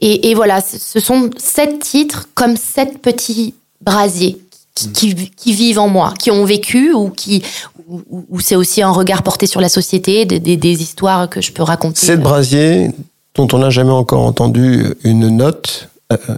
et, 0.00 0.30
et 0.30 0.34
voilà, 0.34 0.60
ce 0.60 1.00
sont 1.00 1.30
sept 1.38 1.78
titres 1.78 2.28
comme 2.34 2.56
sept 2.56 2.98
petits 3.00 3.54
brasiers 3.80 4.38
qui, 4.74 4.90
qui, 4.90 5.14
qui 5.30 5.52
vivent 5.52 5.78
en 5.78 5.88
moi, 5.88 6.12
qui 6.18 6.32
ont 6.32 6.44
vécu 6.44 6.92
ou 6.92 7.08
qui 7.10 7.42
ou, 7.88 8.40
c'est 8.40 8.56
aussi 8.56 8.82
un 8.82 8.90
regard 8.90 9.22
porté 9.22 9.46
sur 9.46 9.60
la 9.60 9.68
société, 9.68 10.24
des, 10.24 10.40
des, 10.40 10.56
des 10.56 10.82
histoires 10.82 11.28
que 11.28 11.40
je 11.40 11.52
peux 11.52 11.62
raconter. 11.62 12.00
Cette 12.00 12.22
brasier 12.22 12.90
dont 13.34 13.46
on 13.52 13.58
n'a 13.58 13.70
jamais 13.70 13.92
encore 13.92 14.22
entendu 14.22 14.94
une 15.04 15.28
note 15.28 15.88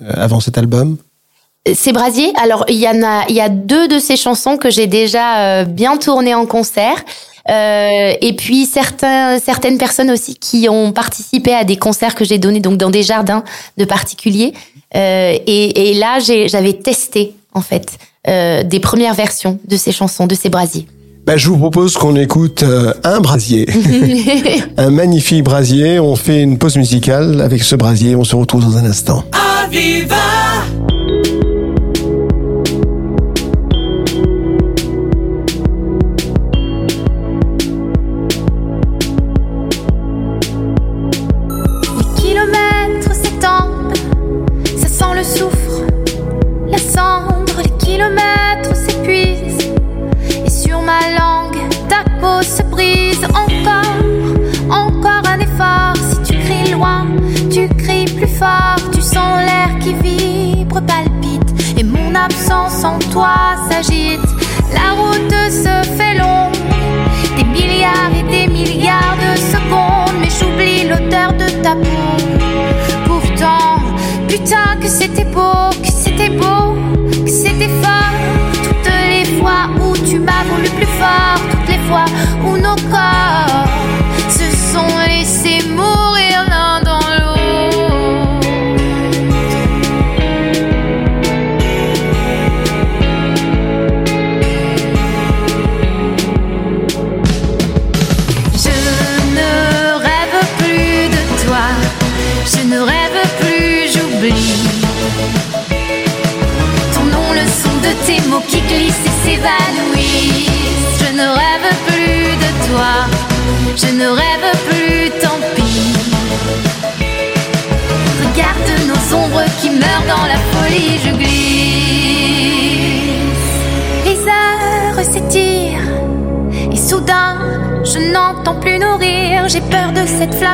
avant 0.08 0.40
cet 0.40 0.58
album. 0.58 0.96
Ces 1.74 1.92
brasiers, 1.92 2.32
alors 2.42 2.64
il 2.68 2.76
y 2.76 2.88
en 2.88 3.02
a, 3.02 3.24
il 3.28 3.34
y 3.34 3.40
a 3.40 3.48
deux 3.48 3.88
de 3.88 3.98
ces 3.98 4.16
chansons 4.16 4.56
que 4.56 4.70
j'ai 4.70 4.86
déjà 4.86 5.38
euh, 5.38 5.64
bien 5.64 5.96
tournées 5.96 6.34
en 6.34 6.46
concert. 6.46 7.04
Euh, 7.48 8.12
et 8.20 8.34
puis 8.34 8.66
certains, 8.66 9.38
certaines 9.38 9.78
personnes 9.78 10.10
aussi 10.10 10.34
qui 10.34 10.68
ont 10.68 10.92
participé 10.92 11.54
à 11.54 11.64
des 11.64 11.76
concerts 11.76 12.14
que 12.14 12.24
j'ai 12.24 12.38
donnés 12.38 12.60
donc 12.60 12.76
dans 12.76 12.90
des 12.90 13.02
jardins 13.02 13.44
de 13.76 13.84
particuliers. 13.84 14.52
Euh, 14.94 15.36
et, 15.46 15.90
et 15.90 15.94
là, 15.94 16.18
j'avais 16.18 16.72
testé 16.72 17.34
en 17.54 17.60
fait 17.60 17.98
euh, 18.28 18.62
des 18.62 18.80
premières 18.80 19.14
versions 19.14 19.58
de 19.66 19.76
ces 19.76 19.92
chansons, 19.92 20.26
de 20.26 20.34
ces 20.34 20.48
brasiers. 20.48 20.86
Ben, 21.26 21.36
je 21.36 21.48
vous 21.48 21.58
propose 21.58 21.94
qu'on 21.96 22.14
écoute 22.14 22.62
euh, 22.62 22.92
un 23.02 23.20
brasier, 23.20 23.68
un 24.76 24.90
magnifique 24.90 25.42
brasier. 25.42 25.98
On 25.98 26.14
fait 26.14 26.40
une 26.40 26.56
pause 26.56 26.76
musicale 26.76 27.40
avec 27.40 27.64
ce 27.64 27.74
brasier. 27.74 28.14
On 28.14 28.22
se 28.24 28.36
retrouve 28.36 28.62
dans 28.62 28.76
un 28.76 28.84
instant. 28.84 29.24
Aviva 29.64 30.45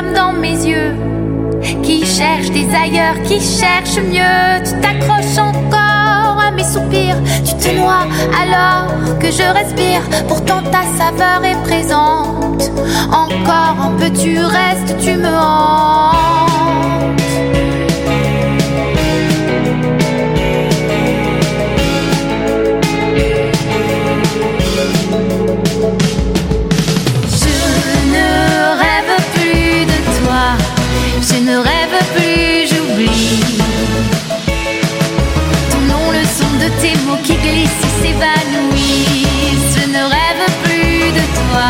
dans 0.01 0.33
mes 0.33 0.65
yeux 0.65 0.95
qui 1.83 2.05
cherche 2.05 2.49
des 2.49 2.67
ailleurs, 2.73 3.21
qui 3.23 3.39
cherche 3.39 3.97
mieux. 3.97 4.63
Tu 4.65 4.71
t'accroches 4.81 5.37
encore 5.37 6.39
à 6.41 6.51
mes 6.51 6.63
soupirs, 6.63 7.17
tu 7.45 7.53
te 7.55 7.75
noies 7.75 8.07
alors 8.41 8.87
que 9.19 9.27
je 9.27 9.43
respire. 9.53 10.01
Pourtant 10.27 10.61
ta 10.71 10.83
saveur 10.97 11.45
est 11.45 11.61
présente. 11.63 12.71
Encore 13.11 13.77
un 13.85 13.91
peu 13.99 14.09
tu 14.09 14.39
restes, 14.39 14.97
tu 14.99 15.15
me 15.15 15.27
hantes. 15.27 17.22
Mots 37.05 37.21
qui 37.23 37.35
glissent 37.35 37.83
et 37.87 37.93
s'évanouissent. 38.01 39.75
Je 39.75 39.83
ne 39.95 40.03
rêve 40.15 40.45
plus 40.63 41.11
de 41.17 41.23
toi, 41.39 41.69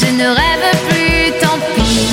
je 0.00 0.08
ne 0.20 0.26
rêve 0.40 0.68
plus, 0.88 1.22
tant 1.40 1.58
pis. 1.74 2.06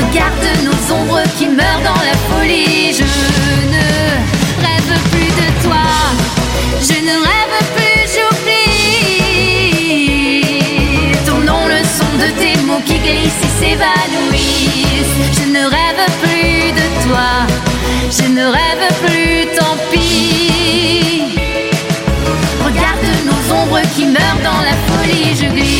Regarde 0.00 0.46
nos 0.68 0.80
ombres 0.94 1.24
qui 1.36 1.46
meurent 1.46 1.84
dans 1.90 2.02
la 2.08 2.16
folie. 2.28 2.92
Je 3.00 3.08
ne 3.74 3.86
rêve 4.64 4.92
plus 5.12 5.32
de 5.42 5.48
toi, 5.64 5.86
je 6.80 6.98
ne 7.08 7.14
rêve 7.28 7.58
plus, 7.76 8.02
j'oublie. 8.14 8.74
Ton 11.26 11.38
nom, 11.50 11.62
le 11.66 11.82
son 11.98 12.12
de 12.22 12.28
tes 12.40 12.56
mots 12.62 12.84
qui 12.84 12.98
glissent 12.98 13.44
et 13.48 13.52
s'évanouissent. 13.58 15.18
Je 15.38 15.44
ne 15.56 15.62
rêve 15.76 16.04
plus 16.22 16.58
de 16.80 16.86
toi, 17.06 17.28
je 18.18 18.26
ne 18.28 18.44
rêve 18.58 18.86
plus, 19.04 19.23
meurent 24.14 24.40
dans 24.44 24.62
la 24.62 24.76
folie, 24.86 25.34
je 25.34 25.46
glisse. 25.52 25.74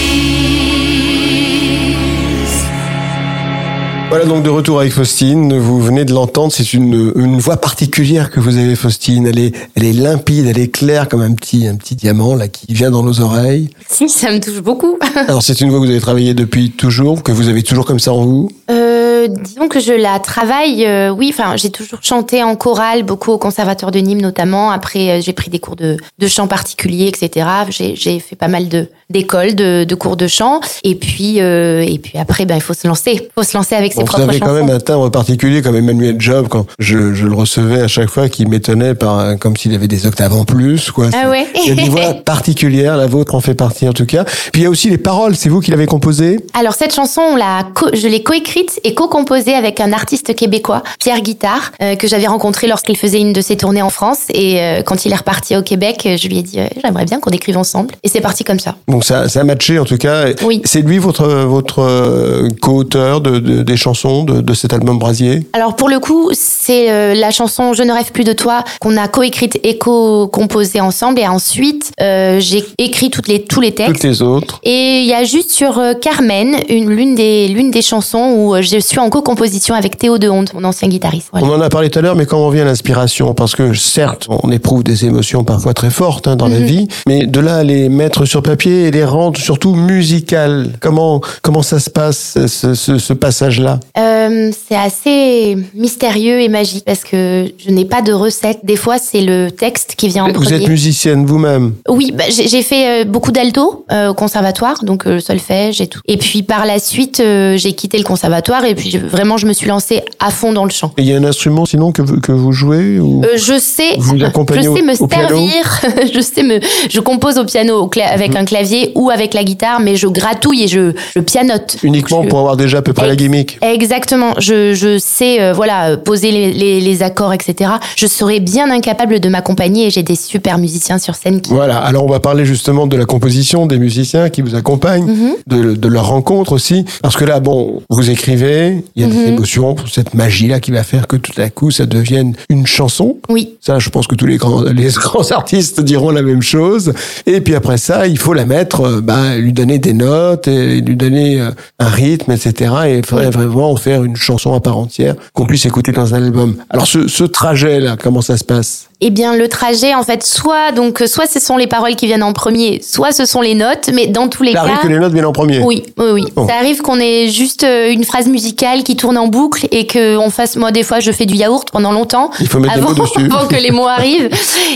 Voilà 4.09 4.25
donc 4.27 4.43
de 4.43 4.51
retour 4.51 4.81
avec 4.81 4.93
Faustine. 4.93 5.57
Vous 5.59 5.81
venez 5.81 6.05
de 6.05 6.13
l'entendre, 6.13 6.53
c'est 6.53 6.75
une, 6.75 7.13
une 7.17 7.39
voix 7.39 7.57
particulière 7.57 8.31
que 8.31 8.41
vous 8.41 8.57
avez, 8.57 8.75
Faustine. 8.77 9.27
Elle 9.27 9.39
est, 9.39 9.53
elle 9.77 9.85
est 9.85 9.93
limpide, 9.93 10.47
elle 10.47 10.59
est 10.59 10.69
claire 10.69 11.09
comme 11.09 11.23
un 11.23 11.33
petit, 11.33 11.67
un 11.67 11.77
petit 11.77 11.95
diamant 11.95 12.35
là 12.35 12.49
qui 12.49 12.73
vient 12.73 12.91
dans 12.91 13.03
nos 13.03 13.21
oreilles. 13.21 13.71
Si, 13.89 14.09
ça 14.09 14.33
me 14.33 14.41
touche 14.41 14.61
beaucoup. 14.61 14.99
Alors 15.29 15.43
c'est 15.43 15.61
une 15.61 15.71
voix 15.71 15.79
que 15.79 15.85
vous 15.85 15.91
avez 15.91 16.01
travaillée 16.01 16.35
depuis 16.35 16.71
toujours, 16.71 17.23
que 17.23 17.33
vous 17.33 17.49
avez 17.49 17.63
toujours 17.63 17.87
comme 17.87 18.01
ça 18.01 18.13
en 18.13 18.25
vous? 18.25 18.51
Euh, 18.71 18.94
disons 19.29 19.69
que 19.69 19.81
je 19.81 19.93
la 19.93 20.19
travaille, 20.19 20.85
euh, 20.87 21.11
oui, 21.11 21.33
enfin, 21.37 21.57
j'ai 21.57 21.71
toujours 21.71 21.99
chanté 22.03 22.43
en 22.43 22.57
chorale, 22.57 23.03
beaucoup 23.03 23.33
au 23.33 23.39
Conservatoire 23.39 23.91
de 23.91 23.99
Nîmes 23.99 24.21
notamment. 24.21 24.71
Après, 24.71 25.11
euh, 25.11 25.21
j'ai 25.21 25.33
pris 25.33 25.51
des 25.51 25.59
cours 25.59 25.77
de, 25.77 25.97
de 26.19 26.27
chant 26.29 26.47
particulier, 26.47 27.07
etc. 27.07 27.47
J'ai 27.71 28.19
fait 28.21 28.37
pas 28.37 28.49
mal 28.49 28.69
de 28.69 28.89
d'écoles, 29.11 29.55
de, 29.55 29.85
de 29.85 29.95
cours 29.95 30.17
de 30.17 30.27
chant. 30.27 30.61
Et 30.83 30.95
puis, 30.95 31.41
euh, 31.41 31.83
et 31.87 31.99
puis 31.99 32.19
après, 32.19 32.47
ben, 32.47 32.57
il 32.57 32.63
faut 32.63 32.73
se 32.75 32.87
lancer. 32.89 33.13
Il 33.13 33.29
faut 33.35 33.43
se 33.43 33.57
lancer 33.57 33.75
avec 33.75 33.93
ses 33.93 33.99
Bon, 33.99 34.05
vous 34.07 34.13
propres 34.13 34.23
avez 34.29 34.39
chansons. 34.39 34.47
quand 34.53 34.55
même 34.55 34.71
un 34.71 34.81
timbre 34.81 35.11
particulier 35.11 35.61
comme 35.63 35.77
Emmanuel 35.77 36.17
Job 36.19 36.47
quand 36.49 36.67
je, 36.79 37.13
je 37.15 37.27
le 37.27 37.35
recevais 37.35 37.81
à 37.83 37.89
chaque 37.89 38.09
fois 38.09 38.29
qui 38.29 38.47
m'étonnait 38.47 38.95
par 38.95 39.39
comme 39.39 39.57
s'il 39.57 39.75
avait 39.75 39.89
des 39.89 40.07
octaves 40.07 40.33
en 40.35 40.45
plus 40.45 40.91
quoi. 40.91 41.09
Ah 41.15 41.29
ouais. 41.29 41.47
Il 41.55 41.69
y 41.69 41.73
a 41.73 41.75
des 41.75 41.91
voix 41.91 42.15
particulières, 42.25 42.97
la 42.97 43.07
vôtre 43.07 43.35
en 43.35 43.41
fait 43.41 43.55
partie 43.55 43.87
en 43.89 43.93
tout 43.93 44.07
cas. 44.07 44.25
Puis 44.53 44.63
il 44.63 44.63
y 44.63 44.67
a 44.67 44.71
aussi 44.71 44.89
les 44.91 44.99
paroles, 44.99 45.37
c'est 45.37 45.49
vous 45.51 45.61
qui 45.61 45.71
l'avez 45.71 45.87
composée? 45.87 46.41
Alors 46.55 46.73
cette 46.75 46.95
chanson, 46.95 47.21
on 47.21 47.37
l'a 47.37 47.65
co- 47.75 47.91
je 47.93 48.09
l'ai 48.09 48.23
coécrite 48.23 48.81
et 48.85 48.95
co-composée 49.15 49.55
avec 49.55 49.81
un 49.81 49.93
artiste 49.93 50.35
québécois, 50.35 50.83
Pierre 50.99 51.21
Guitard, 51.21 51.71
euh, 51.83 51.95
que 51.95 52.09
j'avais 52.09 52.27
rencontré 52.27 52.67
lorsqu'il 52.67 52.97
faisait 52.97 53.21
une 53.21 53.33
de 53.33 53.41
ses 53.41 53.57
tournées 53.57 53.83
en 53.83 53.91
France. 53.91 54.19
Et 54.31 54.61
euh, 54.61 54.83
quand 54.83 55.05
il 55.05 55.13
est 55.13 55.17
reparti 55.17 55.57
au 55.57 55.63
Québec, 55.63 56.03
euh, 56.07 56.17
je 56.17 56.27
lui 56.29 56.39
ai 56.39 56.43
dit 56.43 56.59
euh, 56.59 56.67
j'aimerais 56.83 57.05
bien 57.05 57.21
qu'on 57.21 57.31
écrive 57.31 57.57
ensemble. 57.57 57.95
Et 58.03 58.09
c'est 58.09 58.21
parti 58.21 58.43
comme 58.43 58.59
ça. 58.59 58.75
Donc 58.89 59.05
ça, 59.05 59.29
ça 59.29 59.41
a 59.41 59.45
matché 59.45 59.79
en 59.79 59.85
tout 59.85 59.99
cas. 59.99 60.27
Oui. 60.43 60.61
C'est 60.65 60.81
lui 60.83 60.99
votre 60.99 61.27
votre 61.45 62.49
co-auteur 62.61 63.21
de, 63.21 63.39
de- 63.39 63.63
des 63.63 63.77
chansons 63.77 64.25
de, 64.25 64.41
de 64.41 64.55
cet 64.55 64.73
album 64.73 64.99
Brasier? 64.99 65.47
Alors 65.53 65.77
pour 65.77 65.89
le 65.89 66.01
coup, 66.01 66.31
c'est 66.33 67.15
la 67.15 67.31
chanson 67.31 67.73
Je 67.73 67.83
ne 67.83 67.93
rêve 67.93 68.11
plus 68.13 68.25
de 68.25 68.33
toi 68.33 68.65
qu'on 68.81 68.97
a 68.97 69.07
coécrite 69.09 69.59
et 69.63 69.79
co-composée 69.79 70.81
ensemble. 70.81 71.21
Et 71.21 71.29
ensuite, 71.29 71.93
j'ai 72.01 72.65
écrit 72.79 73.11
toutes 73.11 73.29
les, 73.29 73.43
tous 73.45 73.61
les 73.61 73.73
textes. 73.73 73.95
Toutes 73.95 74.05
les 74.05 74.23
autres. 74.23 74.61
Et 74.65 74.99
il 75.01 75.07
y 75.07 75.15
a 75.15 75.25
juste 75.25 75.51
sur 75.53 75.81
Carmen, 76.01 76.57
une, 76.69 76.91
l'une 76.91 77.15
des, 77.15 77.49
l'une 77.49 77.71
des 77.71 77.83
chansons 77.83 78.35
où 78.37 78.57
je 78.61 78.79
suis 78.79 78.99
en 78.99 79.04
co-composition 79.11 79.75
avec 79.75 79.99
Théo 79.99 80.19
de 80.19 80.29
Honte, 80.29 80.55
mon 80.55 80.65
ancien 80.65 80.89
guitariste. 80.89 81.29
Voilà. 81.33 81.47
On 81.47 81.55
en 81.55 81.61
a 81.61 81.69
parlé 81.69 81.91
tout 81.91 81.99
à 81.99 82.03
l'heure, 82.03 82.17
mais 82.17 82.27
comment 82.27 82.49
vient 82.51 82.65
l'inspiration 82.65 83.35
Parce 83.35 83.55
que 83.55 83.75
certes, 83.75 84.27
on 84.29 84.51
éprouve 84.51 84.83
des 84.85 85.05
émotions 85.05 85.45
parfois 85.45 85.75
très 85.75 85.91
fortes 85.91 86.27
hein, 86.29 86.37
dans 86.37 86.49
la 86.49 86.59
Mhm. 86.61 86.65
vie, 86.67 86.89
mais 87.07 87.27
de 87.27 87.41
là 87.41 87.57
à 87.57 87.63
les 87.65 87.89
mettre 87.89 88.25
sur 88.25 88.43
papier 88.43 88.85
et 88.87 88.91
les 88.91 89.05
rendre 89.05 89.39
surtout 89.39 89.75
musicales. 89.75 90.71
Comment 90.81 91.21
comment 91.43 91.63
ça 91.63 91.81
se 91.81 91.91
passe 91.91 92.39
ce, 92.47 92.75
ce, 92.75 92.99
ce 92.99 93.13
passage-là? 93.13 93.81
Euh, 93.99 94.51
c'est 94.69 94.77
assez 94.77 95.57
mystérieux 95.75 96.41
et 96.41 96.49
magique 96.49 96.85
parce 96.85 97.05
que 97.05 97.47
je 97.59 97.71
n'ai 97.71 97.85
pas 97.85 98.03
de 98.03 98.13
recette. 98.13 98.61
Des 98.65 98.77
fois, 98.77 98.99
c'est 98.99 99.21
le 99.23 99.51
texte 99.51 99.95
qui 99.97 100.09
vient 100.09 100.25
en 100.25 100.29
Vous 100.29 100.35
premier. 100.43 100.63
êtes 100.63 100.69
musicienne 100.69 101.27
vous-même? 101.27 101.75
Oui, 101.89 102.13
bah, 102.13 102.25
j'ai 102.29 102.63
fait 102.63 103.03
euh, 103.03 103.05
beaucoup 103.05 103.33
d'alto 103.33 103.85
euh, 103.93 104.09
au 104.11 104.15
conservatoire, 104.15 104.85
donc 104.85 105.07
euh, 105.07 105.15
le 105.15 105.21
solfège 105.21 105.81
et 105.81 105.87
tout. 105.87 106.01
Et 106.07 106.17
puis 106.17 106.43
par 106.43 106.67
la 106.67 106.79
suite, 106.79 107.23
j'ai 107.57 107.73
quitté 107.75 107.99
le 107.99 108.05
conservatoire 108.05 108.65
et 108.65 108.75
puis 108.75 108.91
je- 108.99 109.07
vraiment, 109.07 109.37
je 109.37 109.47
me 109.47 109.53
suis 109.53 109.67
lancée 109.69 110.03
à 110.21 110.31
fond 110.31 110.53
dans 110.53 110.65
le 110.65 110.71
chant. 110.71 110.93
Et 110.99 111.03
il 111.03 111.09
y 111.09 111.13
a 111.13 111.17
un 111.17 111.25
instrument 111.25 111.67
sinon 111.67 111.93
que 111.93 112.03
vous, 112.03 112.21
que 112.21 112.33
vous 112.33 112.53
jouez 112.53 112.99
ou... 112.99 113.23
Euh, 113.25 113.29
je 113.37 113.59
sais, 113.59 113.95
Vous 113.99 114.19
je 114.19 114.25
sais 114.25 114.69
au- 114.69 114.75
me 114.75 114.93
au 115.03 115.09
servir, 115.09 115.81
je 116.15 116.21
sais 116.21 116.43
me, 116.43 116.61
je 116.89 117.01
compose 117.01 117.39
au 117.39 117.45
piano 117.45 117.75
au 117.83 117.89
cla- 117.89 118.09
avec 118.13 118.35
un 118.37 118.45
clavier 118.45 118.93
ou 118.95 119.11
avec 119.11 119.35
la 119.35 119.45
guitare, 119.45 119.81
mais 119.81 119.97
je 119.97 120.07
gratouille 120.07 120.65
et 120.65 120.69
je, 120.69 120.93
je 121.15 121.21
pianote. 121.21 121.77
Uniquement 121.83 122.23
Je- 122.23 122.29
pour 122.29 122.39
avoir 122.39 122.57
déjà 122.57 122.79
à 122.79 122.83
peu 122.83 122.93
près 122.93 123.07
la 123.07 123.17
gimmick. 123.17 123.59
Exactement. 123.63 124.35
Je, 124.39 124.75
je 124.75 124.99
sais, 124.99 125.41
euh, 125.41 125.53
voilà, 125.53 125.97
poser 125.97 126.31
les, 126.31 126.53
les, 126.53 126.81
les 126.81 127.03
accords, 127.03 127.33
etc. 127.33 127.71
Je 127.97 128.07
serais 128.07 128.41
bien 128.41 128.71
incapable 128.71 129.21
de 129.21 129.29
m'accompagner 129.29 129.87
et 129.87 129.91
j'ai 129.91 130.03
des 130.03 130.17
super 130.17 130.59
musiciens 130.59 130.99
sur 130.99 131.15
scène 131.15 131.41
qui. 131.41 131.51
Voilà, 131.51 131.79
alors 131.79 132.05
on 132.05 132.09
va 132.11 132.21
parler 132.21 132.45
justement 132.45 132.87
de 132.87 132.97
la 132.97 133.05
composition 133.05 133.67
des 133.67 133.79
musiciens 133.79 134.29
qui 134.31 134.43
vous 134.43 134.55
accompagnent, 134.55 135.05
Mhm. 135.07 135.35
de, 135.47 135.75
de 135.75 135.89
leur 135.89 136.09
rencontre 136.09 136.53
aussi. 136.53 136.85
Parce 137.03 137.17
que 137.17 137.25
là, 137.25 137.41
bon, 137.41 137.83
vous 137.91 138.11
écrivez, 138.11 138.84
il 138.97 139.03
y 139.03 139.05
a 139.05 139.09
des 139.09 139.17
Mhm. 139.17 139.35
émotions, 139.35 139.77
cette 139.91 140.15
magie-là 140.15 140.61
qui 140.61 140.71
va 140.71 140.83
faire 140.83 141.07
que 141.07 141.17
tout 141.17 141.33
à 141.41 141.51
coup 141.51 141.71
ça 141.71 141.87
devienne 141.87 142.35
une 142.49 142.67
chanson. 142.67 143.17
Oui. 143.29 143.55
Ça, 143.61 143.79
je 143.79 143.89
pense 143.91 144.07
que 144.07 144.15
tous 144.15 144.27
les 144.27 144.37
grands, 144.37 144.63
les 144.73 144.89
grands 144.91 145.31
artistes 145.31 145.81
diront 145.81 146.11
la 146.11 146.23
même 146.23 146.43
chose. 146.43 146.93
Et 147.27 147.41
puis 147.41 147.55
après 147.55 147.77
ça, 147.79 148.07
il 148.07 148.19
faut 148.19 148.35
la 148.35 148.47
mettre, 148.47 148.81
euh, 148.83 149.01
bah, 149.01 149.37
lui 149.37 149.53
donner 149.53 149.79
des 149.79 149.93
notes 149.95 150.49
et 150.49 150.81
lui 150.81 150.97
donner 150.97 151.41
euh, 151.41 151.51
un 151.79 151.89
rythme, 151.89 152.33
etc. 152.33 152.73
Et 152.89 152.99
il 152.99 153.07
faudrait 153.07 153.31
vraiment 153.31 153.71
en 153.71 153.77
faire 153.77 154.05
une 154.05 154.17
chanson 154.17 154.53
à 154.55 154.61
part 154.61 154.79
entière 154.79 155.15
qu'on 155.33 155.47
puisse 155.47 155.67
écouter 155.67 155.93
dans 155.93 156.15
un 156.15 156.23
album. 156.23 156.57
Alors 156.71 156.87
ce, 156.87 157.09
ce 157.09 157.25
trajet-là, 157.25 157.97
comment 158.03 158.21
ça 158.23 158.37
se 158.37 158.45
passe? 158.45 158.89
Eh 159.01 159.11
bien, 159.11 159.37
le 159.37 159.49
trajet, 159.49 159.95
en 159.95 160.03
fait, 160.03 160.25
soit 160.25 160.73
donc, 160.73 161.03
euh, 161.03 161.07
soit 161.07 161.27
ce 161.27 161.41
sont 161.41 161.57
les 161.57 161.67
paroles 161.67 161.97
qui 161.97 162.07
viennent 162.07 162.23
en 162.23 162.33
premier, 162.33 162.81
soit 162.83 163.13
ce 163.13 163.27
sont 163.27 163.41
les 163.41 163.55
notes, 163.55 163.91
mais 163.93 164.07
dans 164.07 164.29
tous 164.29 164.43
les 164.43 164.53
Ça 164.53 164.61
arrive 164.61 164.77
cas. 164.77 164.83
que 164.83 164.89
les 164.89 164.99
notes 164.99 165.13
viennent 165.13 165.25
en 165.27 165.33
premier. 165.33 165.61
Oui, 165.61 165.83
oui, 165.99 166.07
oui. 166.13 166.25
Bon. 166.35 166.47
Ça 166.47 166.55
arrive 166.55 166.81
qu'on 166.81 166.99
ait 167.01 167.29
juste 167.29 167.65
euh, 167.65 167.91
une 167.91 168.05
phrase 168.05 168.27
musicale 168.29 168.83
qui 168.85 168.97
tourne 168.97 169.19
en 169.19 169.27
boucle 169.27 169.67
et 169.71 169.87
que 169.87 170.17
on 170.17 170.31
fasse. 170.31 170.57
Moi, 170.57 170.71
des 170.73 170.83
fois, 170.83 171.01
je 171.01 171.11
fais 171.13 171.27
du 171.27 171.35
yaourt 171.35 171.71
pendant 171.71 171.93
longtemps. 171.93 172.31
Il 172.41 172.49
faut 172.49 172.59
mettre 172.59 172.75
des 172.75 172.81
avant, 172.81 172.95
mots 172.95 173.03
dessus. 173.05 173.25
avant 173.33 173.47
que 173.47 173.57
les 173.57 173.71
mots 173.71 173.89
arrivent. 173.89 174.31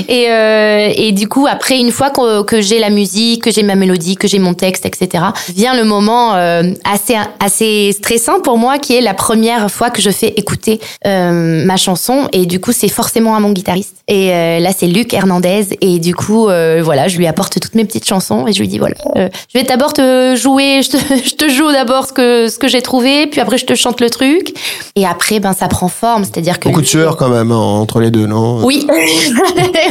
Et, 0.08 0.26
euh, 0.30 0.92
et 0.94 1.12
du 1.12 1.28
coup, 1.28 1.46
après, 1.48 1.78
une 1.78 1.92
fois 1.92 2.10
que, 2.10 2.42
que 2.42 2.60
j'ai 2.60 2.78
la 2.78 2.90
musique, 2.90 3.44
que 3.44 3.50
j'ai 3.50 3.62
ma 3.62 3.74
mélodie, 3.76 4.16
que 4.16 4.28
j'ai 4.28 4.38
mon 4.38 4.54
texte, 4.54 4.84
etc., 4.86 5.24
vient 5.54 5.74
le 5.74 5.84
moment 5.84 6.34
euh, 6.34 6.62
assez 6.84 7.16
assez 7.40 7.92
stressant 7.92 8.40
pour 8.40 8.58
moi, 8.58 8.78
qui 8.78 8.96
est 8.96 9.00
la 9.00 9.14
première 9.14 9.70
fois 9.70 9.90
que 9.90 10.02
je 10.02 10.10
fais 10.10 10.34
écouter 10.36 10.80
euh, 11.06 11.64
ma 11.64 11.76
chanson. 11.76 12.28
Et 12.32 12.46
du 12.46 12.60
coup, 12.60 12.72
c'est 12.72 12.88
forcément 12.88 13.34
à 13.36 13.40
mon 13.40 13.52
guitariste. 13.52 13.94
Et 14.08 14.32
euh, 14.32 14.58
là, 14.58 14.70
c'est 14.76 14.86
Luc 14.86 15.12
Hernandez. 15.12 15.76
Et 15.82 15.98
du 15.98 16.14
coup, 16.14 16.48
euh, 16.48 16.80
voilà, 16.82 17.08
je 17.08 17.18
lui 17.18 17.26
apporte 17.26 17.60
toutes 17.60 17.74
mes 17.74 17.84
petites 17.84 18.06
chansons 18.06 18.46
et 18.46 18.54
je 18.54 18.60
lui 18.60 18.68
dis 18.68 18.78
voilà, 18.78 18.94
euh, 19.16 19.28
je 19.52 19.58
vais 19.58 19.64
d'abord 19.64 19.92
te 19.92 20.34
jouer, 20.34 20.80
je 20.82 20.90
te, 20.90 20.96
je 21.28 21.34
te 21.34 21.50
joue 21.50 21.70
d'abord 21.70 22.06
ce 22.06 22.14
que 22.14 22.48
ce 22.48 22.58
que 22.58 22.68
j'ai 22.68 22.80
trouvé, 22.80 23.26
puis 23.26 23.40
après 23.40 23.58
je 23.58 23.66
te 23.66 23.74
chante 23.74 24.00
le 24.00 24.08
truc. 24.08 24.54
Et 24.96 25.04
après, 25.04 25.40
ben 25.40 25.52
ça 25.52 25.68
prend 25.68 25.88
forme, 25.88 26.24
c'est-à-dire 26.24 26.58
que 26.58 26.68
Beaucoup 26.70 26.80
de 26.80 26.86
sueur 26.86 27.18
quand 27.18 27.28
même 27.28 27.52
hein, 27.52 27.56
entre 27.56 28.00
les 28.00 28.10
deux, 28.10 28.26
non? 28.26 28.60
Oui, 28.68 28.86
oui, 28.90 29.32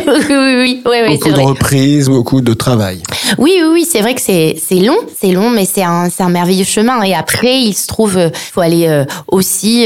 oui, 0.07 0.27
oui, 0.29 0.81
oui, 0.85 1.13
Beaucoup 1.13 1.29
de 1.29 1.33
vrai. 1.33 1.43
reprises, 1.45 2.09
beaucoup 2.09 2.41
de 2.41 2.53
travail. 2.53 3.01
Oui, 3.37 3.53
oui, 3.61 3.69
oui, 3.71 3.87
c'est 3.89 4.01
vrai 4.01 4.15
que 4.15 4.21
c'est 4.21 4.55
c'est 4.61 4.79
long, 4.79 4.97
c'est 5.19 5.31
long, 5.31 5.51
mais 5.51 5.65
c'est 5.65 5.83
un 5.83 6.09
c'est 6.09 6.23
un 6.23 6.29
merveilleux 6.29 6.65
chemin. 6.65 7.01
Et 7.03 7.13
après, 7.13 7.59
il 7.59 7.73
se 7.73 7.87
trouve, 7.87 8.17
faut 8.33 8.61
aller 8.61 9.03
aussi 9.27 9.85